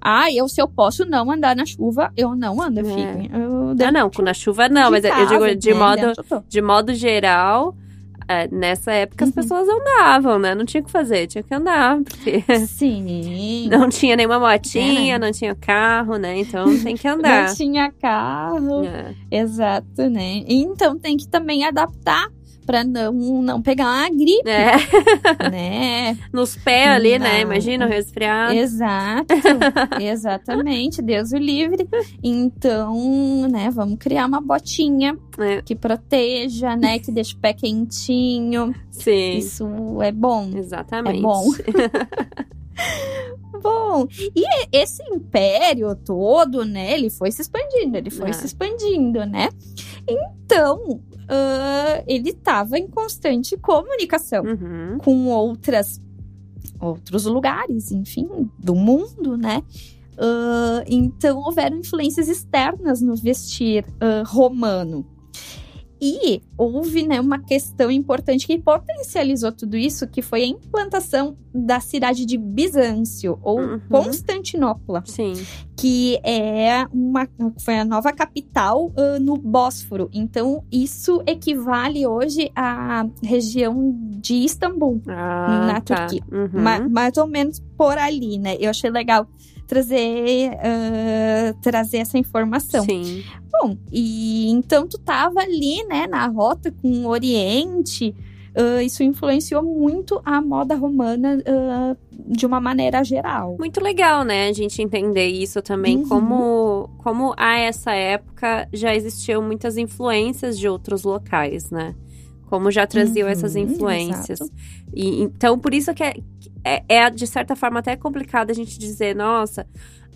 [0.00, 2.84] Ah, eu se eu posso não andar na chuva, eu não ando, É.
[2.84, 3.36] fico.
[3.36, 6.12] Eu Ah, não, na chuva não, mas eu digo de modo,
[6.48, 7.74] de modo geral.
[8.30, 9.34] é, nessa época as Uhum.
[9.36, 10.54] pessoas andavam, né?
[10.54, 11.96] Não tinha o que fazer, tinha que andar.
[12.02, 13.70] Porque Sim.
[13.70, 15.18] não tinha nenhuma motinha, É.
[15.18, 16.38] não tinha carro, né?
[16.38, 17.48] Então tem que andar.
[17.48, 18.84] Não tinha carro.
[18.84, 19.14] É.
[19.30, 20.42] Exato, né?
[20.46, 22.28] Então tem que também adaptar
[22.68, 24.72] pra não, não pegar uma gripe, É,
[25.50, 26.18] né?
[26.30, 27.36] nos pés ali, né?
[27.42, 27.50] Não.
[27.50, 28.52] Imagina o resfriado.
[28.52, 29.34] Exato,
[29.98, 31.88] exatamente, Deus o livre.
[32.22, 38.74] Então, né, vamos criar uma botinha É, que proteja, né, que deixe o pé quentinho.
[38.90, 39.66] sim, Isso
[40.02, 40.50] é bom.
[40.54, 41.18] exatamente.
[41.20, 41.44] É bom.
[43.62, 48.32] Bom, e esse império todo, né, ele foi se expandindo, ele foi É.
[48.32, 49.48] se expandindo, né?
[50.06, 54.98] Então, ah, ele estava em constante comunicação Uhum.
[54.98, 56.00] com outras
[56.80, 59.62] outros lugares, enfim, do mundo, né?
[60.16, 65.04] Ah, então houveram influências externas no vestir ah, romano.
[66.00, 71.80] E houve né, uma questão importante que potencializou tudo isso, que foi a implantação da
[71.80, 73.80] cidade de Bizâncio, ou Uhum.
[73.90, 75.32] Constantinopla, Sim.
[75.76, 77.28] que é uma,
[77.64, 80.08] foi a nova capital ah, no Bósforo.
[80.12, 86.06] Então, isso equivale hoje à região de Istambul Ah, na tá.
[86.06, 86.22] Turquia.
[86.30, 86.62] Uhum.
[86.62, 88.56] Ma- mais ou menos por ali, né?
[88.60, 89.26] Eu achei legal
[89.68, 92.82] trazer, ah, trazer essa informação.
[92.84, 93.22] Sim.
[93.52, 98.14] Bom, e então tu tava ali, né, na rota com o Oriente.
[98.56, 103.56] ah, isso influenciou muito a moda romana ah, de uma maneira geral.
[103.58, 104.48] Muito legal, né?
[104.48, 106.08] A gente entender isso também, Uhum.
[106.08, 111.94] como, como a essa época já existiam muitas influências de outros locais, né?
[112.48, 114.40] Como já traziam Uhum, essas influências.
[114.40, 114.50] exato.
[114.94, 116.14] E, então, por isso que é,
[116.64, 119.66] é, é, de certa forma, até complicado a gente dizer, nossa,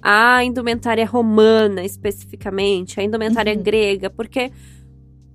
[0.01, 3.63] a indumentária romana especificamente, a indumentária Uhum.
[3.63, 4.51] grega, porque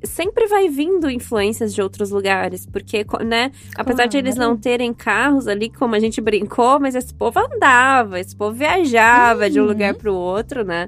[0.04, 4.52] sempre vai vindo influências de outros lugares, porque, né, apesar de eles Claro.
[4.52, 9.50] não terem carros ali, como a gente brincou, mas esse povo andava, esse povo viajava
[9.50, 9.70] de um Uhum.
[9.70, 10.88] lugar para o outro, né?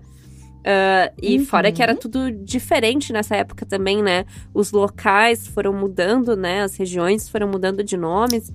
[0.66, 1.46] Ah, e Uhum.
[1.46, 4.26] fora que era tudo diferente nessa época também, né?
[4.54, 6.62] Os locais foram mudando, né?
[6.64, 8.52] As regiões foram mudando de nomes,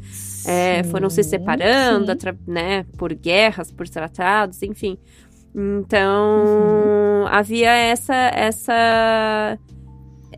[0.46, 2.12] é, foram se Sim, separando, sim.
[2.12, 2.84] atra- né?
[2.98, 4.98] Por guerras, por tratados, enfim.
[5.54, 7.26] Então, Uhum.
[7.28, 9.58] havia essa, essa,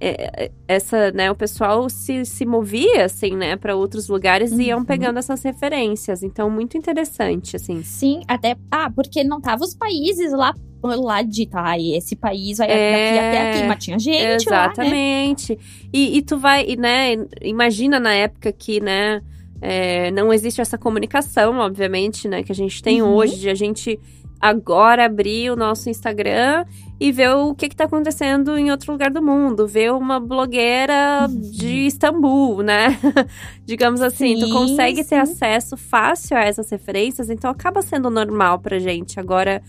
[0.01, 1.31] é, essa, né?
[1.31, 3.57] O pessoal se, se movia, assim, né?
[3.57, 4.85] Para outros lugares e iam Uhum.
[4.85, 6.23] pegando essas referências.
[6.23, 7.83] Então, muito interessante, assim.
[7.83, 8.57] Sim, até.
[8.71, 13.19] Ah, porque não tava os países lá, lá de tá, esse país vai É, daqui
[13.19, 14.73] até aqui, mas tinha gente lá, né?
[14.73, 15.59] Exatamente.
[15.93, 17.17] E, e tu vai, e, né?
[17.43, 19.21] Imagina na época que, né?
[19.61, 22.43] é, não existe essa comunicação, obviamente, né?
[22.43, 23.15] Que a gente tem Uhum.
[23.15, 23.99] hoje, de a gente
[24.41, 26.65] agora abrir o nosso Instagram
[27.01, 31.41] e ver o que está acontecendo em outro lugar do mundo, ver uma blogueira Uhum.
[31.51, 32.99] de Istambul, né?
[33.65, 35.17] Digamos assim, tu Sim, consegue ter sim.
[35.17, 39.19] acesso fácil a essas referências, então acaba sendo normal pra gente.
[39.21, 39.63] Agora,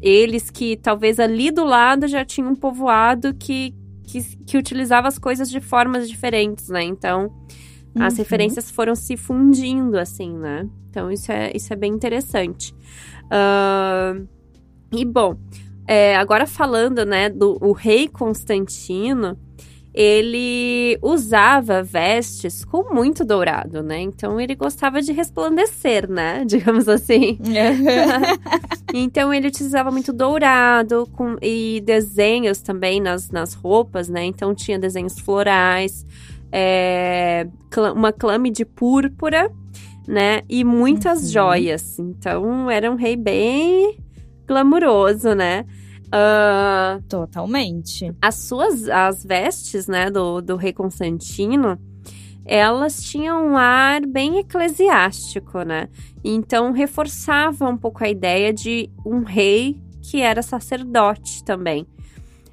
[0.00, 5.18] eles que talvez ali do lado já tinham um povoado que, que, que utilizava as
[5.18, 6.82] coisas de formas diferentes, né?
[6.82, 7.32] Então,
[7.98, 8.18] as Uhum.
[8.18, 10.66] referências foram se fundindo, assim, né?
[10.88, 12.74] Então, isso é, isso é bem interessante.
[13.30, 14.26] Ahn,
[14.92, 15.36] e, bom,
[15.86, 19.38] é, agora falando, né, do o rei Constantino,
[19.92, 24.00] ele usava vestes com muito dourado, né?
[24.00, 26.44] Então, ele gostava de resplandecer, né?
[26.46, 27.38] Digamos assim.
[28.92, 34.24] Então ele utilizava muito dourado com, e desenhos também nas, nas roupas, né?
[34.24, 36.04] Então tinha desenhos florais,
[36.50, 37.46] é,
[37.94, 39.48] uma clame de púrpura,
[40.06, 40.42] né?
[40.48, 41.28] E muitas Uhum.
[41.28, 41.98] joias.
[41.98, 43.98] Então era um rei bem
[44.46, 45.64] glamuroso, né?
[46.12, 48.12] Ah, Totalmente.
[48.20, 51.78] as suas as vestes, né, do, do rei Constantino,
[52.44, 55.88] elas tinham um ar bem eclesiástico, né?
[56.24, 61.86] Então reforçava um pouco a ideia de um rei que era sacerdote também.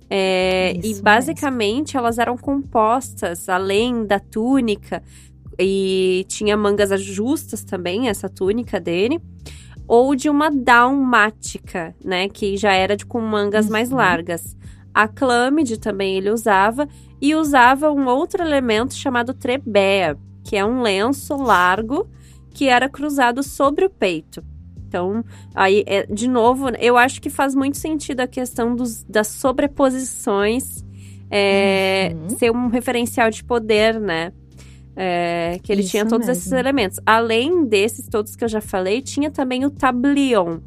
[0.09, 1.03] É, e mesmo.
[1.03, 5.03] basicamente elas eram compostas, além da túnica,
[5.59, 9.19] e tinha mangas justas também, essa túnica dele,
[9.87, 12.27] ou de uma dalmática, né?
[12.29, 13.97] Que já era de, com mangas mais Uhum.
[13.97, 14.55] largas.
[14.93, 16.87] A clâmide também ele usava,
[17.21, 22.07] e usava um outro elemento chamado trebea, que é um lenço largo
[22.53, 24.43] que era cruzado sobre o peito.
[24.87, 29.27] Então, aí, é, de novo, eu acho que faz muito sentido a questão dos, das
[29.27, 30.83] sobreposições
[31.29, 32.29] é, Uhum.
[32.37, 34.31] ser um referencial de poder, né?
[34.99, 36.57] É, que ele Isso tinha todos esses mesmo.
[36.57, 36.99] elementos.
[37.05, 40.57] Além desses todos que eu já falei, tinha também o tablion,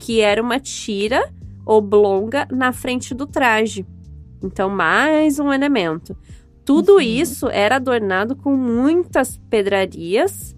[0.00, 1.32] que era uma tira
[1.64, 3.86] oblonga na frente do traje.
[4.42, 6.16] Então, mais um elemento.
[6.64, 7.00] Tudo Uhum.
[7.00, 10.56] isso era adornado com muitas pedrarias,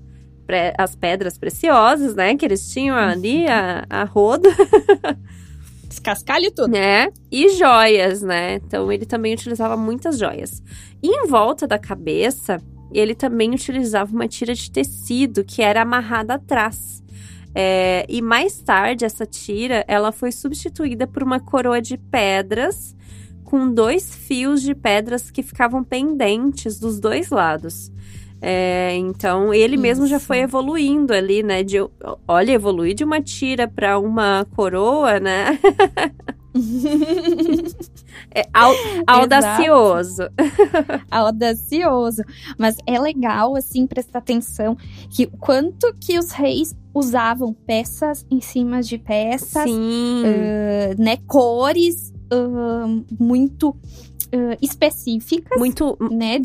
[0.78, 2.34] as pedras preciosas, né?
[2.36, 4.48] Que eles tinham ali a, a roda,
[5.88, 6.68] Descascalho tudo.
[6.68, 7.08] né?
[7.30, 8.54] E joias, né?
[8.56, 10.62] Então, ele também utilizava muitas joias.
[11.02, 12.60] E em volta da cabeça,
[12.94, 17.02] ele também utilizava uma tira de tecido que era amarrada atrás.
[17.54, 22.96] É, e mais tarde, essa tira, ela foi substituída por uma coroa de pedras
[23.44, 27.92] com dois fios de pedras que ficavam pendentes dos dois lados.
[28.40, 30.26] É, então, ele mesmo já Isso.
[30.26, 31.62] foi evoluindo ali, né?
[31.62, 31.76] De,
[32.26, 35.59] olha, evoluir de uma tira para uma coroa, né?
[38.34, 38.74] É au-
[39.06, 40.22] audacioso.
[41.10, 42.22] audacioso.
[42.58, 44.76] Mas é legal, assim, prestar atenção
[45.10, 51.16] que o quanto que os reis usavam peças em cima de peças, uh, né?
[51.26, 55.58] Cores uh, muito uh, específicas.
[55.58, 55.96] Muito.
[56.10, 56.40] Né?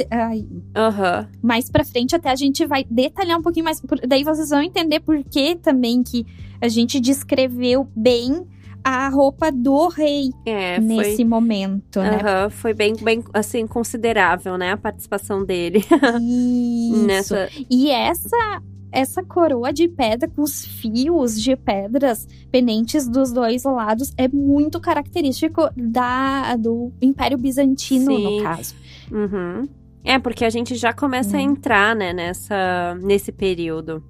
[0.75, 1.27] Aham.
[1.41, 3.81] mais pra frente até a gente vai detalhar um pouquinho mais.
[4.07, 6.25] Daí vocês vão entender por que também que
[6.59, 8.45] a gente descreveu bem
[8.83, 11.25] a roupa do rei É, nesse foi.
[11.25, 12.19] momento, né?
[12.21, 14.71] Aham, foi bem, bem, assim, considerável, né?
[14.71, 15.83] A participação dele
[16.21, 17.05] Isso.
[17.05, 17.49] nessa.
[17.69, 18.61] E essa
[18.91, 24.79] essa coroa de pedra com os fios de pedras pendentes dos dois lados é muito
[24.79, 28.37] característico da do Império Bizantino Sim.
[28.37, 28.73] no caso.
[29.11, 29.69] Uhum.
[30.03, 31.43] É, porque a gente já começa a Né?
[31.43, 34.03] entrar, né, nessa, nesse período.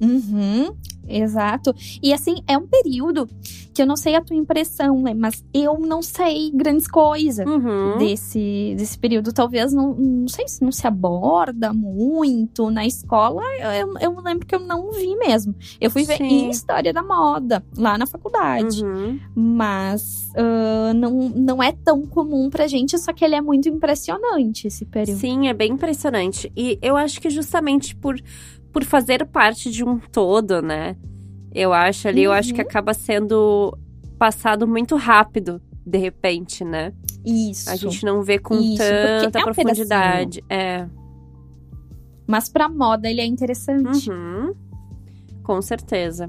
[0.00, 0.74] Uhum,
[1.08, 1.74] exato.
[2.02, 3.28] E assim, é um período
[3.72, 5.12] que eu não sei a tua impressão, né?
[5.14, 7.46] Mas eu não sei grandes coisas.
[7.46, 7.98] Uhum.
[7.98, 13.42] Desse, desse período, talvez não, não sei se não se aborda muito na escola.
[13.78, 15.54] Eu, eu, lembro que eu não vi mesmo.
[15.80, 16.24] Eu fui ver Sim.
[16.24, 18.84] em História da Moda, lá na faculdade.
[18.84, 19.18] Uhum.
[19.34, 24.66] Mas ah, não, não é tão comum pra gente, só que ele é muito impressionante
[24.66, 25.18] esse período.
[25.18, 26.52] Sim, é bem impressionante.
[26.56, 28.20] E eu acho que justamente por,
[28.74, 30.96] por fazer parte de um todo, né?
[31.54, 32.66] Eu acho ali, eu acho que Uhum.
[32.66, 33.78] acaba sendo
[34.18, 36.92] passado muito rápido, de repente, né?
[37.24, 37.70] Isso.
[37.70, 40.42] A gente não vê com Isso, tanta é um profundidade.
[40.50, 40.88] É.
[42.26, 44.10] Mas pra moda ele é interessante.
[44.10, 44.52] Uhum.
[45.44, 46.28] Com certeza.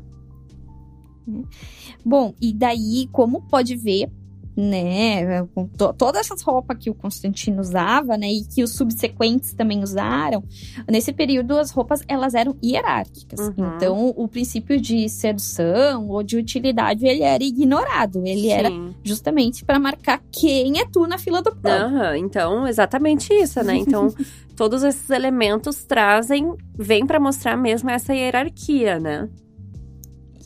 [2.06, 4.12] Bom, e daí, como pode ver,
[4.56, 9.54] né, com to todas essas roupas que o Constantino usava, né, e que os subsequentes
[9.54, 10.44] também usaram,
[10.90, 13.40] nesse período as roupas elas eram hierárquicas.
[13.40, 13.76] Uhum.
[13.76, 18.26] Então, o princípio de sedução ou de utilidade ele era ignorado.
[18.26, 18.96] Ele era Sim.
[19.04, 21.72] justamente para marcar quem é tu na fila do pão.
[21.72, 23.76] Aham, então, exatamente isso, né?
[23.76, 24.14] Então,
[24.56, 29.30] todos esses elementos trazem, vem pra mostrar mesmo essa hierarquia, né?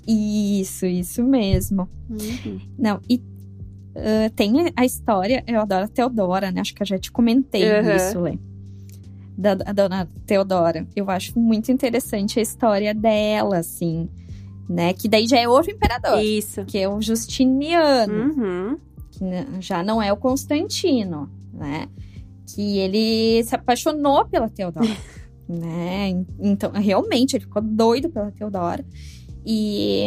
[0.07, 1.87] Isso, isso mesmo.
[2.09, 2.59] Uhum.
[2.77, 3.21] Não, e
[3.99, 6.61] uh, tem a história, eu adoro a Teodora, né?
[6.61, 7.95] Acho que eu já te comentei Uhum.
[7.95, 8.37] isso, Lê.
[9.37, 10.85] Da, da dona Teodora.
[10.95, 14.09] Eu acho muito interessante a história dela, assim,
[14.69, 14.93] né?
[14.93, 16.65] Que daí já é outro imperador, Isso.
[16.65, 18.33] que é o Justiniano.
[18.33, 18.77] Uhum.
[19.11, 19.25] que
[19.61, 21.87] já não é o Constantino, né?
[22.53, 24.87] Que ele se apaixonou pela Teodora,
[25.47, 26.23] né?
[26.39, 28.83] Então, realmente, ele ficou doido pela Teodora
[29.45, 30.05] e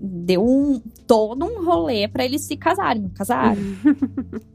[0.00, 3.60] deu um, todo um rolê para eles se casarem, casaram.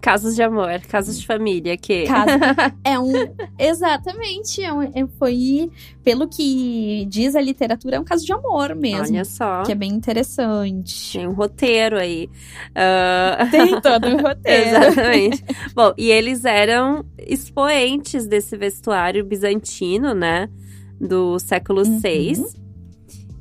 [0.00, 2.04] Casos de amor, casos de família, que...
[2.06, 2.38] Casa-
[2.84, 3.12] é um
[3.58, 5.70] exatamente, é um- é- foi
[6.02, 9.62] pelo que diz a literatura, é um caso de amor mesmo, Olha só.
[9.62, 11.18] que é bem interessante.
[11.18, 12.30] Tem um roteiro aí.
[12.74, 14.76] Ah, Tem todo um roteiro.
[14.76, 15.44] Exatamente.
[15.74, 20.48] Bom, e eles eram expoentes desse vestuário bizantino, né?
[21.00, 22.00] Do século Uhum.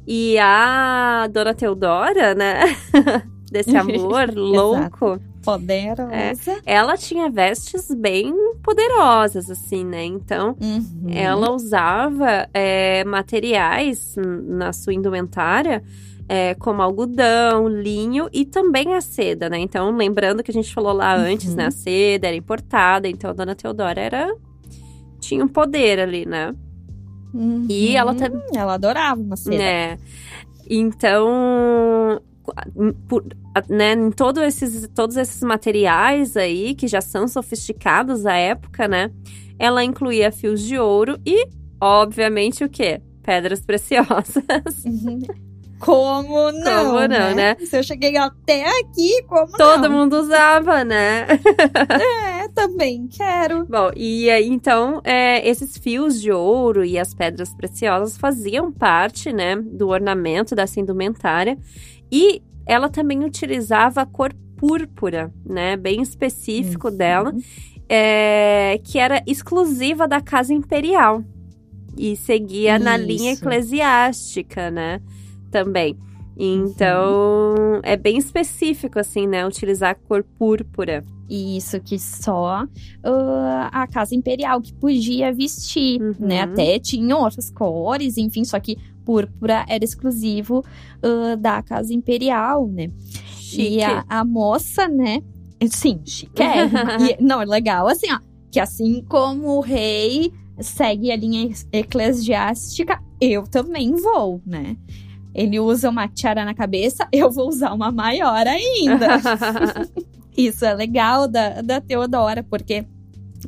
[0.08, 2.62] E a Dona Teodora, né?
[3.52, 5.20] Desse amor louco.
[5.44, 6.60] Poderosa.
[6.66, 10.04] Ela tinha vestes bem poderosas, assim, né?
[10.04, 11.10] Então, Uhum.
[11.10, 15.82] ela usava é, materiais na sua indumentária,
[16.28, 19.58] é, como algodão, linho e também a seda, né?
[19.58, 21.56] Então, lembrando que a gente falou lá antes, Uhum.
[21.56, 21.66] né?
[21.68, 24.36] A seda era importada, então a dona Teodora era.
[25.22, 26.54] tinha um poder ali, né?
[27.34, 27.66] Uhum.
[27.70, 28.42] E ela também.
[28.56, 29.58] Ela adorava uma seda.
[29.58, 29.98] né?
[30.70, 32.22] Então.
[33.08, 33.26] por-
[33.70, 39.12] né, em todo esses, todos esses materiais aí, que já são sofisticados à época, né?
[39.60, 41.48] Ela incluía fios de ouro e,
[41.80, 43.02] obviamente, o quê?
[43.22, 44.44] Pedras preciosas.
[45.80, 46.86] Como não?
[46.88, 47.56] Como não, né?
[47.60, 49.92] Se eu cheguei até aqui, como Todo não?
[50.00, 51.26] mundo usava, né?
[52.42, 53.66] É, também quero.
[53.66, 59.56] Bom, e então, é, esses fios de ouro e as pedras preciosas faziam parte, né,
[59.56, 61.58] do ornamento dessa indumentária.
[62.12, 66.98] E ela também utilizava a cor púrpura, né, bem específico Uhum.
[66.98, 67.34] dela,
[67.88, 71.24] é, que era exclusiva da casa imperial.
[71.98, 73.44] E seguia na linha Isso.
[73.44, 75.02] eclesiástica, né,
[75.50, 75.98] também.
[76.42, 81.04] Então, é bem específico, assim, né, utilizar a cor púrpura.
[81.30, 82.64] Isso que só
[83.04, 86.16] ah, a casa imperial que podia vestir, Uhum.
[86.20, 86.42] né?
[86.42, 90.64] Até tinham outras cores, enfim, só que púrpura era exclusivo
[91.04, 92.90] ah, da casa imperial, né?
[93.38, 93.76] Chique.
[93.78, 95.22] E a, a moça, né?
[95.70, 96.98] Sim, chiquérrima.
[97.20, 98.20] e, não, é legal assim, ó.
[98.50, 104.78] Que assim como o rei segue a linha eclesiástica, eu também vou, né?
[105.34, 109.08] Ele usa uma tiara na cabeça, eu vou usar uma maior ainda.
[110.38, 112.86] Isso é legal da, da Teodora, porque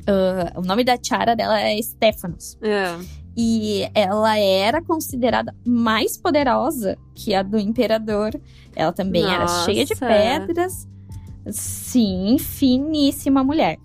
[0.08, 2.58] ah, o nome da tiara dela é Stephanos.
[2.62, 2.98] É.
[3.36, 8.40] E ela era considerada mais poderosa que a do imperador.
[8.76, 10.06] Ela também era cheia de Nossa.
[10.06, 10.88] pedras.
[11.50, 13.78] Sim, finíssima mulher.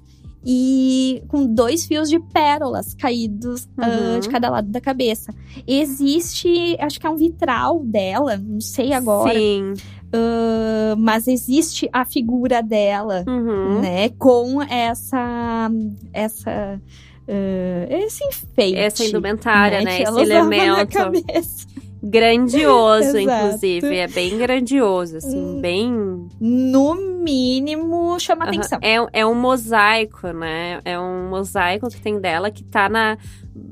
[0.49, 4.20] E com dois fios de pérolas caídos ah, Uhum.
[4.20, 5.34] de cada lado da cabeça.
[5.66, 9.74] Existe, acho que é um vitral dela, não sei agora, Sim.
[10.12, 13.80] ah, mas existe a figura dela Uhum.
[13.80, 14.09] né?
[14.11, 15.68] Com essa.
[16.12, 16.80] essa
[17.28, 18.78] ah, esse enfeite.
[18.78, 19.97] Essa indumentária, né?
[19.97, 21.66] que Esse elemento cabeça.
[22.11, 23.96] Grandioso, inclusive.
[23.96, 25.61] É bem grandioso, assim, Hum.
[25.61, 26.28] bem.
[26.40, 28.54] No mínimo, chama Aham.
[28.54, 28.78] atenção.
[28.82, 30.80] É, é um mosaico, né?
[30.84, 33.18] É um mosaico que tem dela que tá na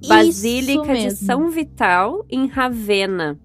[0.06, 1.10] Basílica de.
[1.16, 3.38] São Vital, em Ravenna.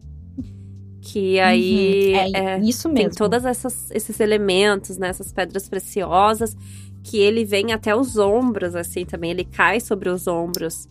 [1.02, 3.16] Que aí Uhum, é, é, isso tem mesmo.
[3.18, 3.44] todos
[3.92, 5.08] esses elementos, né?
[5.10, 6.56] Essas pedras preciosas.
[7.04, 9.32] Que ele vem até os ombros, assim, também.
[9.32, 10.88] Ele cai sobre os ombros.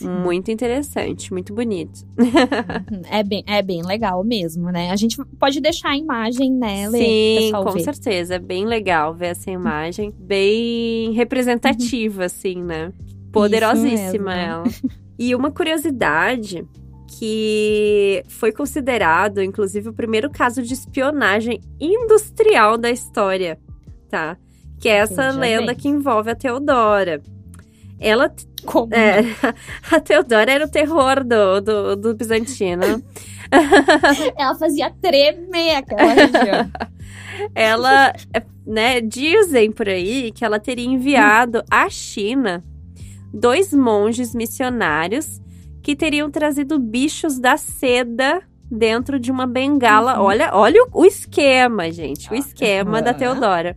[0.00, 2.00] Muito interessante, muito bonito.
[2.18, 4.90] Uhum, É bem, é bem legal mesmo, né?
[4.90, 6.98] A gente pode deixar a imagem, né, Lê?
[6.98, 7.80] Sim, com ver.
[7.80, 8.34] certeza.
[8.34, 10.12] É bem legal ver essa imagem.
[10.18, 12.92] Bem representativa, assim, né?
[13.32, 14.64] Poderosíssima ela.
[15.18, 16.66] E uma curiosidade
[17.18, 23.58] que foi considerado, inclusive, o primeiro caso de espionagem industrial da história,
[24.08, 24.38] tá?
[24.80, 27.22] Que é essa lenda que envolve a Teodora.
[28.00, 29.20] Ela Como é,
[29.92, 33.02] a Teodora era o terror do, do, do bizantino.
[34.38, 36.70] ela fazia tremer aquela região.
[37.54, 38.12] ela,
[38.66, 42.64] né, dizem por aí que ela teria enviado à China
[43.32, 45.40] dois monges missionários
[45.82, 50.18] que teriam trazido bichos da seda dentro de uma bengala.
[50.18, 50.24] Uhum.
[50.24, 53.12] Olha, olha o, o esquema, gente, o esquema da.
[53.12, 53.76] Teodora.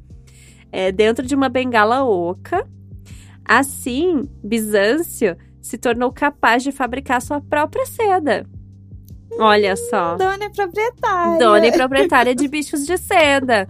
[0.76, 2.68] É, dentro de uma bengala oca.
[3.46, 8.46] Assim, Bizâncio se tornou capaz de fabricar sua própria seda.
[9.40, 10.16] Olha só.
[10.16, 11.38] Dona proprietária.
[11.40, 13.68] Dona e proprietária de bichos de seda.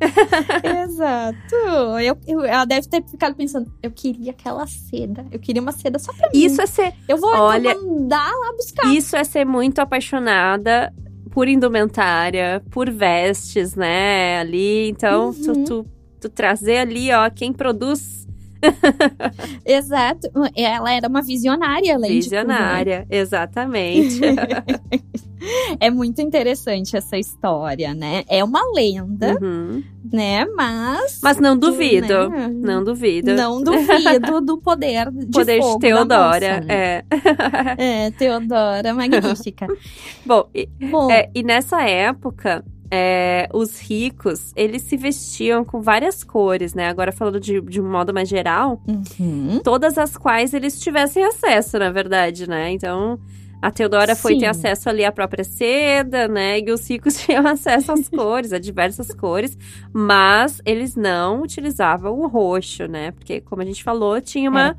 [0.84, 1.54] Exato.
[2.00, 5.26] Eu, eu- ela deve ter ficado pensando, eu queria aquela seda.
[5.30, 6.38] Eu queria uma seda só pra mim.
[6.38, 8.86] Isso é ser, Eu vou Olha- mandar lá buscar.
[8.94, 10.92] isso é ser muito apaixonada
[11.30, 14.38] por indumentária, por vestes, né?
[14.38, 15.64] Ali, então, Uhum.
[15.64, 15.86] tu, tu
[16.26, 18.26] trazer ali, ó, quem produz
[19.64, 20.28] Exato.
[20.56, 22.42] Ela era uma visionária, além de tudo, né?
[22.44, 24.20] visionária, exatamente.
[25.78, 28.24] É muito interessante essa história, né?
[28.28, 29.84] É uma lenda, Uhum.
[30.12, 30.44] né?
[30.46, 31.20] Mas.
[31.22, 32.48] Mas não duvido, né?
[32.48, 33.32] não duvido.
[33.36, 36.74] Não duvido do poder de Poder fogo de Teodora, moça, né?
[36.74, 37.04] é.
[38.06, 39.68] É, Teodora, magnífica.
[40.26, 46.24] Bom, e, Bom, é, e nessa época, é, os ricos, eles se vestiam com várias
[46.24, 46.88] cores, né?
[46.88, 51.78] Agora falando de, de um modo mais geral, uhum, todas as quais eles tivessem acesso,
[51.78, 52.70] na verdade, né?
[52.70, 53.18] Então,
[53.60, 54.40] a Teodora foi Sim.
[54.40, 56.60] ter acesso ali à própria seda, né?
[56.60, 59.58] E os ricos tinham acesso às cores, a diversas cores,
[59.92, 63.10] mas eles não utilizavam o roxo, né?
[63.10, 64.74] Porque, como a gente falou, tinha uma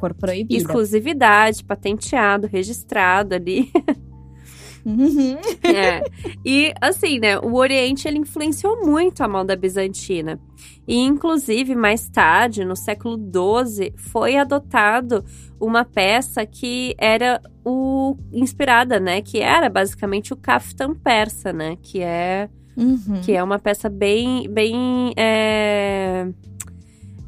[0.49, 3.70] exclusividade, patenteado, registrado ali.
[4.98, 5.38] Uhum.
[5.64, 6.04] É.
[6.46, 10.40] E assim, né, o Oriente ele influenciou muito a moda bizantina.
[10.88, 15.24] E inclusive mais tarde, no século XII, foi adotado
[15.60, 22.02] uma peça que era o inspirada, né, que era basicamente o kaftan persa, né, que
[22.02, 23.20] é Uhum.
[23.22, 26.28] que é uma peça bem bem é,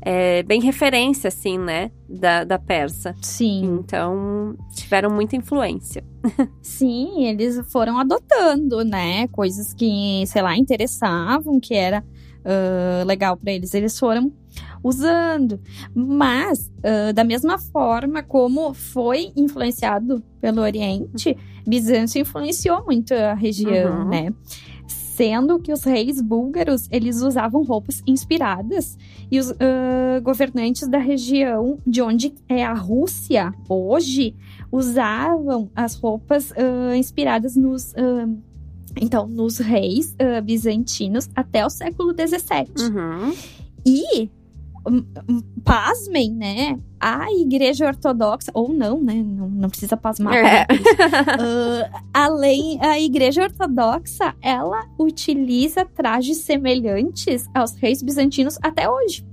[0.02, 3.16] é, bem referência assim, né, da, da persa.
[3.22, 6.04] Sim, Então tiveram muita influência.
[6.62, 9.28] sim, eles foram adotando, né?
[9.30, 12.04] Coisas que, sei lá, interessavam, que era
[12.44, 13.74] ah, legal pra eles.
[13.74, 14.32] Eles foram
[14.84, 15.60] usando.
[15.96, 21.38] Mas, ah, da mesma forma como foi influenciado pelo Oriente,
[21.68, 24.10] Bizâncio influenciou muito a região, Uhum.
[24.10, 24.34] né?
[25.16, 28.98] Sendo que os reis búlgaros, eles usavam roupas inspiradas
[29.30, 34.34] e os ah, governantes da região de onde é a Rússia hoje
[34.72, 38.28] usavam as roupas ah, inspiradas nos ah,
[39.02, 42.90] então nos reis bizantinos até o século XVII.
[42.90, 43.34] Uhum.
[43.86, 44.30] E
[45.64, 46.80] pasmem, né?
[47.00, 49.16] A igreja ortodoxa, ou não, né?
[49.16, 50.34] Não, não precisa pasmar.
[50.36, 50.68] É.
[52.14, 59.26] Ah, além, a igreja ortodoxa, ela utiliza trajes semelhantes aos reis bizantinos até hoje.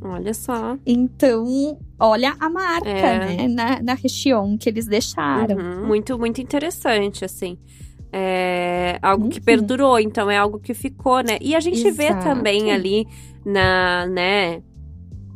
[0.00, 0.76] Olha só.
[0.84, 3.36] Então, olha a marca, É.
[3.36, 3.48] né?
[3.48, 5.56] Na, na região que eles deixaram.
[5.56, 5.86] Uhum.
[5.86, 7.56] Muito, muito interessante, assim.
[8.12, 9.44] É algo que Uhum.
[9.44, 11.38] perdurou, então é algo que ficou, né?
[11.40, 12.24] E a gente vê Exato.
[12.24, 13.06] também ali
[13.44, 14.62] na, né,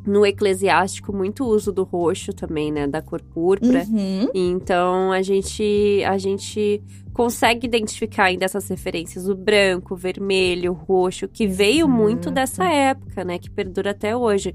[0.07, 3.85] no eclesiástico muito uso do roxo também, né, da cor púrpura.
[3.89, 4.29] Uhum.
[4.35, 6.81] Então a gente a gente
[7.13, 12.35] consegue identificar ainda essas referências, o branco, o vermelho, o roxo, que veio muito Exato.
[12.35, 14.55] dessa época, né, que perdura até hoje.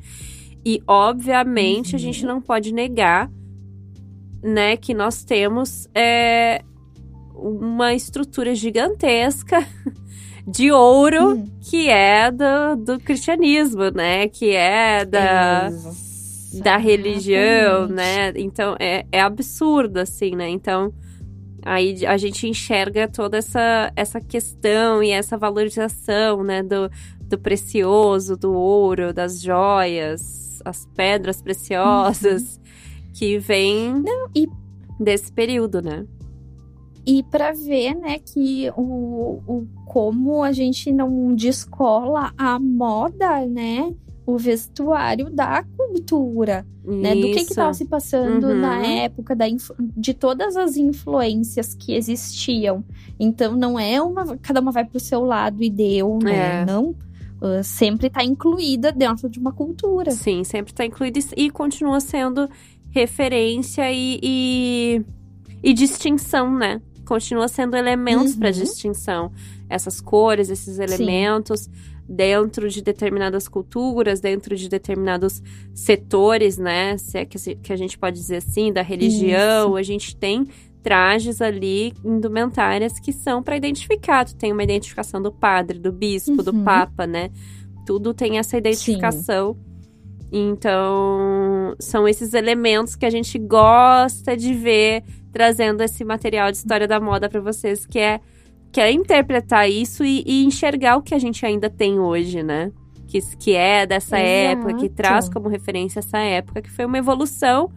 [0.64, 2.04] E obviamente a Uhum.
[2.04, 3.30] gente não pode negar,
[4.44, 6.62] né, que nós temos é,
[7.36, 9.58] uma estrutura gigantesca
[10.48, 11.46] de ouro Hum.
[11.62, 15.70] que é do, do cristianismo, né, que é da
[16.62, 18.34] da religião, né?
[18.36, 20.50] Então é, é absurdo, assim, né?
[20.50, 20.94] Então
[21.64, 26.62] aí a gente enxerga toda essa, essa questão e essa valorização, né?
[26.62, 26.90] Do,
[27.22, 32.60] do precioso, do ouro, das joias, as pedras preciosas
[33.14, 34.04] que vem
[34.36, 34.48] e-
[35.00, 36.06] desse período, né?
[37.06, 43.94] E para ver, né, que o, o como a gente não descola a moda, né,
[44.26, 47.50] o vestuário da cultura, né, do que que Isso.
[47.52, 48.60] estava se passando Uhum.
[48.62, 49.46] na época da
[49.98, 52.84] de todas as influências que existiam.
[53.20, 56.62] Então não é uma cada uma vai pro seu lado e deu, né?
[56.62, 56.66] É.
[56.66, 56.96] Não
[57.42, 60.12] ah, sempre está incluída dentro de uma cultura.
[60.12, 62.48] Sim, sempre está incluído e- e continua sendo
[62.92, 65.02] referência e, e,
[65.64, 66.82] e distinção, né?
[67.12, 68.54] Continua sendo elementos para Uhum.
[68.54, 69.32] distinção.
[69.70, 71.68] Essas cores, esses elementos
[72.08, 75.44] dentro de determinadas culturas, dentro de determinados
[75.74, 76.98] setores, né?
[76.98, 77.38] Se é que,
[77.74, 80.48] a gente pode dizer assim, da religião, a gente tem
[80.82, 84.24] trajes ali, indumentárias que são para identificar.
[84.24, 86.64] Tu tem uma identificação do padre, do bispo, do Uhum.
[86.64, 87.30] papa, né?
[87.86, 89.58] Tudo tem essa identificação.
[90.32, 96.88] Então, são esses elementos que a gente gosta de ver trazendo esse material de história
[96.88, 98.20] da moda para vocês, que é,
[98.72, 102.72] que é interpretar isso e, e enxergar o que a gente ainda tem hoje, né?
[103.08, 104.68] Que, que é dessa Exato.
[104.68, 107.72] época, que traz como referência essa época, que foi uma evolução,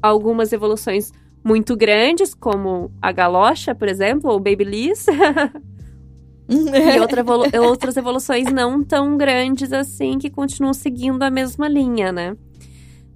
[0.00, 1.12] algumas evoluções
[1.42, 5.06] muito grandes, como a galocha, por exemplo, ou Babyliss.
[6.48, 12.12] e outra evolu outras evoluções não tão grandes assim, que continuam seguindo a mesma linha,
[12.12, 12.36] né?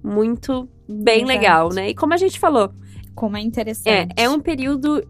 [0.03, 1.27] Muito bem Exato.
[1.27, 1.89] legal, né?
[1.89, 2.71] E como a gente falou,
[3.15, 4.11] Como é é, interessante.
[4.15, 5.01] é um período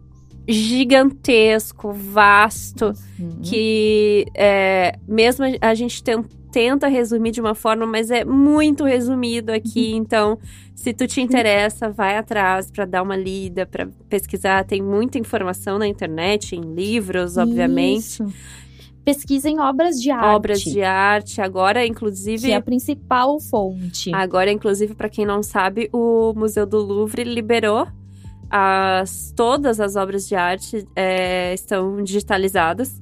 [0.48, 3.40] gigantesco, vasto, Uhum.
[3.42, 9.52] que é, mesmo a- gente ten- tenta resumir de uma forma, mas é muito resumido
[9.52, 9.92] aqui.
[9.92, 9.98] Uhum.
[9.98, 10.38] Então,
[10.74, 14.64] se tu te interessa, vai atrás para dar uma lida, para pesquisar.
[14.64, 18.32] Tem muita informação na internet, em livros, obviamente, Isso.
[19.06, 20.26] Pesquisem obras de arte.
[20.36, 21.40] obras de arte.
[21.40, 24.12] Agora, inclusive, Que é a principal fonte.
[24.12, 27.86] Agora, inclusive, para quem não sabe, o Museu do Louvre liberou
[28.50, 33.00] as, todas as obras de arte é, estão digitalizadas.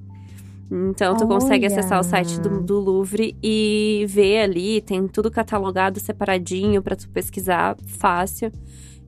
[0.70, 1.74] Então, tu consegue Olha!
[1.78, 7.09] acessar o site do, do Louvre e ver ali, tem tudo catalogado separadinho para tu
[7.09, 8.50] pesquisar fácil.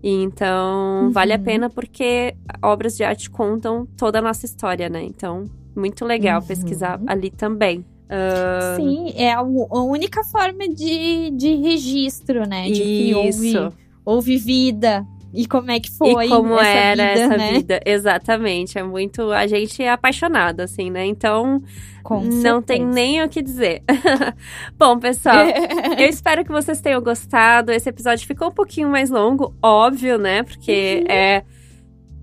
[0.03, 1.42] Então, vale a Uhum.
[1.42, 5.03] pena porque obras de arte contam toda a nossa história, né?
[5.03, 5.44] Então,
[5.77, 6.47] muito legal Uhum.
[6.47, 7.85] pesquisar ali também.
[8.09, 12.70] Ah, Sim, é a, a única forma de, de registro, né?
[12.70, 13.72] De que houve, Isso.
[14.05, 15.05] houve vida.
[15.35, 17.53] E como é que foi e como essa era vida, essa né?
[17.53, 17.81] vida.
[17.85, 18.79] Exatamente.
[18.79, 19.31] É muito.
[19.33, 21.05] A gente é apaixonado, assim, né?
[21.05, 21.61] Então,
[22.03, 23.83] Com não tem nem o que dizer.
[24.79, 25.45] Bom, pessoal,
[25.99, 27.70] eu espero que vocês tenham gostado.
[27.70, 30.43] Esse episódio ficou um pouquinho mais longo, óbvio, né?
[30.43, 31.12] Porque Uhum.
[31.14, 31.43] é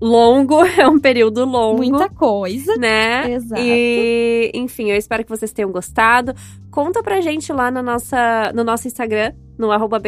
[0.00, 1.78] longo, é um período longo.
[1.78, 2.76] Muita coisa.
[2.76, 3.32] né?
[3.32, 3.60] Exato.
[3.62, 6.34] E, enfim, eu espero que vocês tenham gostado.
[6.70, 10.00] Conta pra gente lá na nossa, no nosso Instagram, no arroba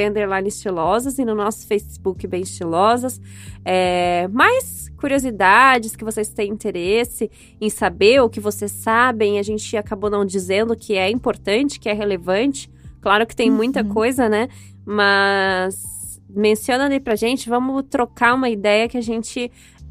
[0.44, 3.20] estilosas, e no nosso Facebook bem estilosas.
[3.64, 7.30] É, mais curiosidades que vocês têm interesse
[7.60, 11.88] em saber, ou que vocês sabem, a gente acabou não dizendo que é importante, que
[11.88, 12.68] é relevante.
[13.00, 13.88] Claro que tem muita Uhum.
[13.94, 14.48] coisa, né?
[14.84, 19.50] Mas menciona ali pra gente, vamos trocar uma ideia que a gente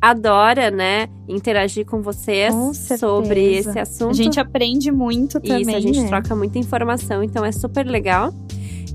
[0.10, 4.12] adora, né, interagir com vocês Com sobre esse assunto.
[4.12, 6.08] A gente aprende muito também, Isso, a gente né?
[6.08, 8.32] troca muita informação, então é super legal.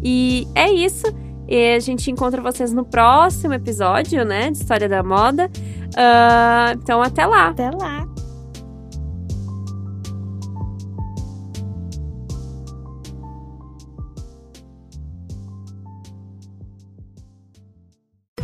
[0.03, 1.07] E é isso.
[1.49, 5.51] E a gente encontra vocês no próximo episódio, né, de História da Moda.
[5.97, 7.49] Ah, então, até lá.
[7.49, 8.10] Até lá.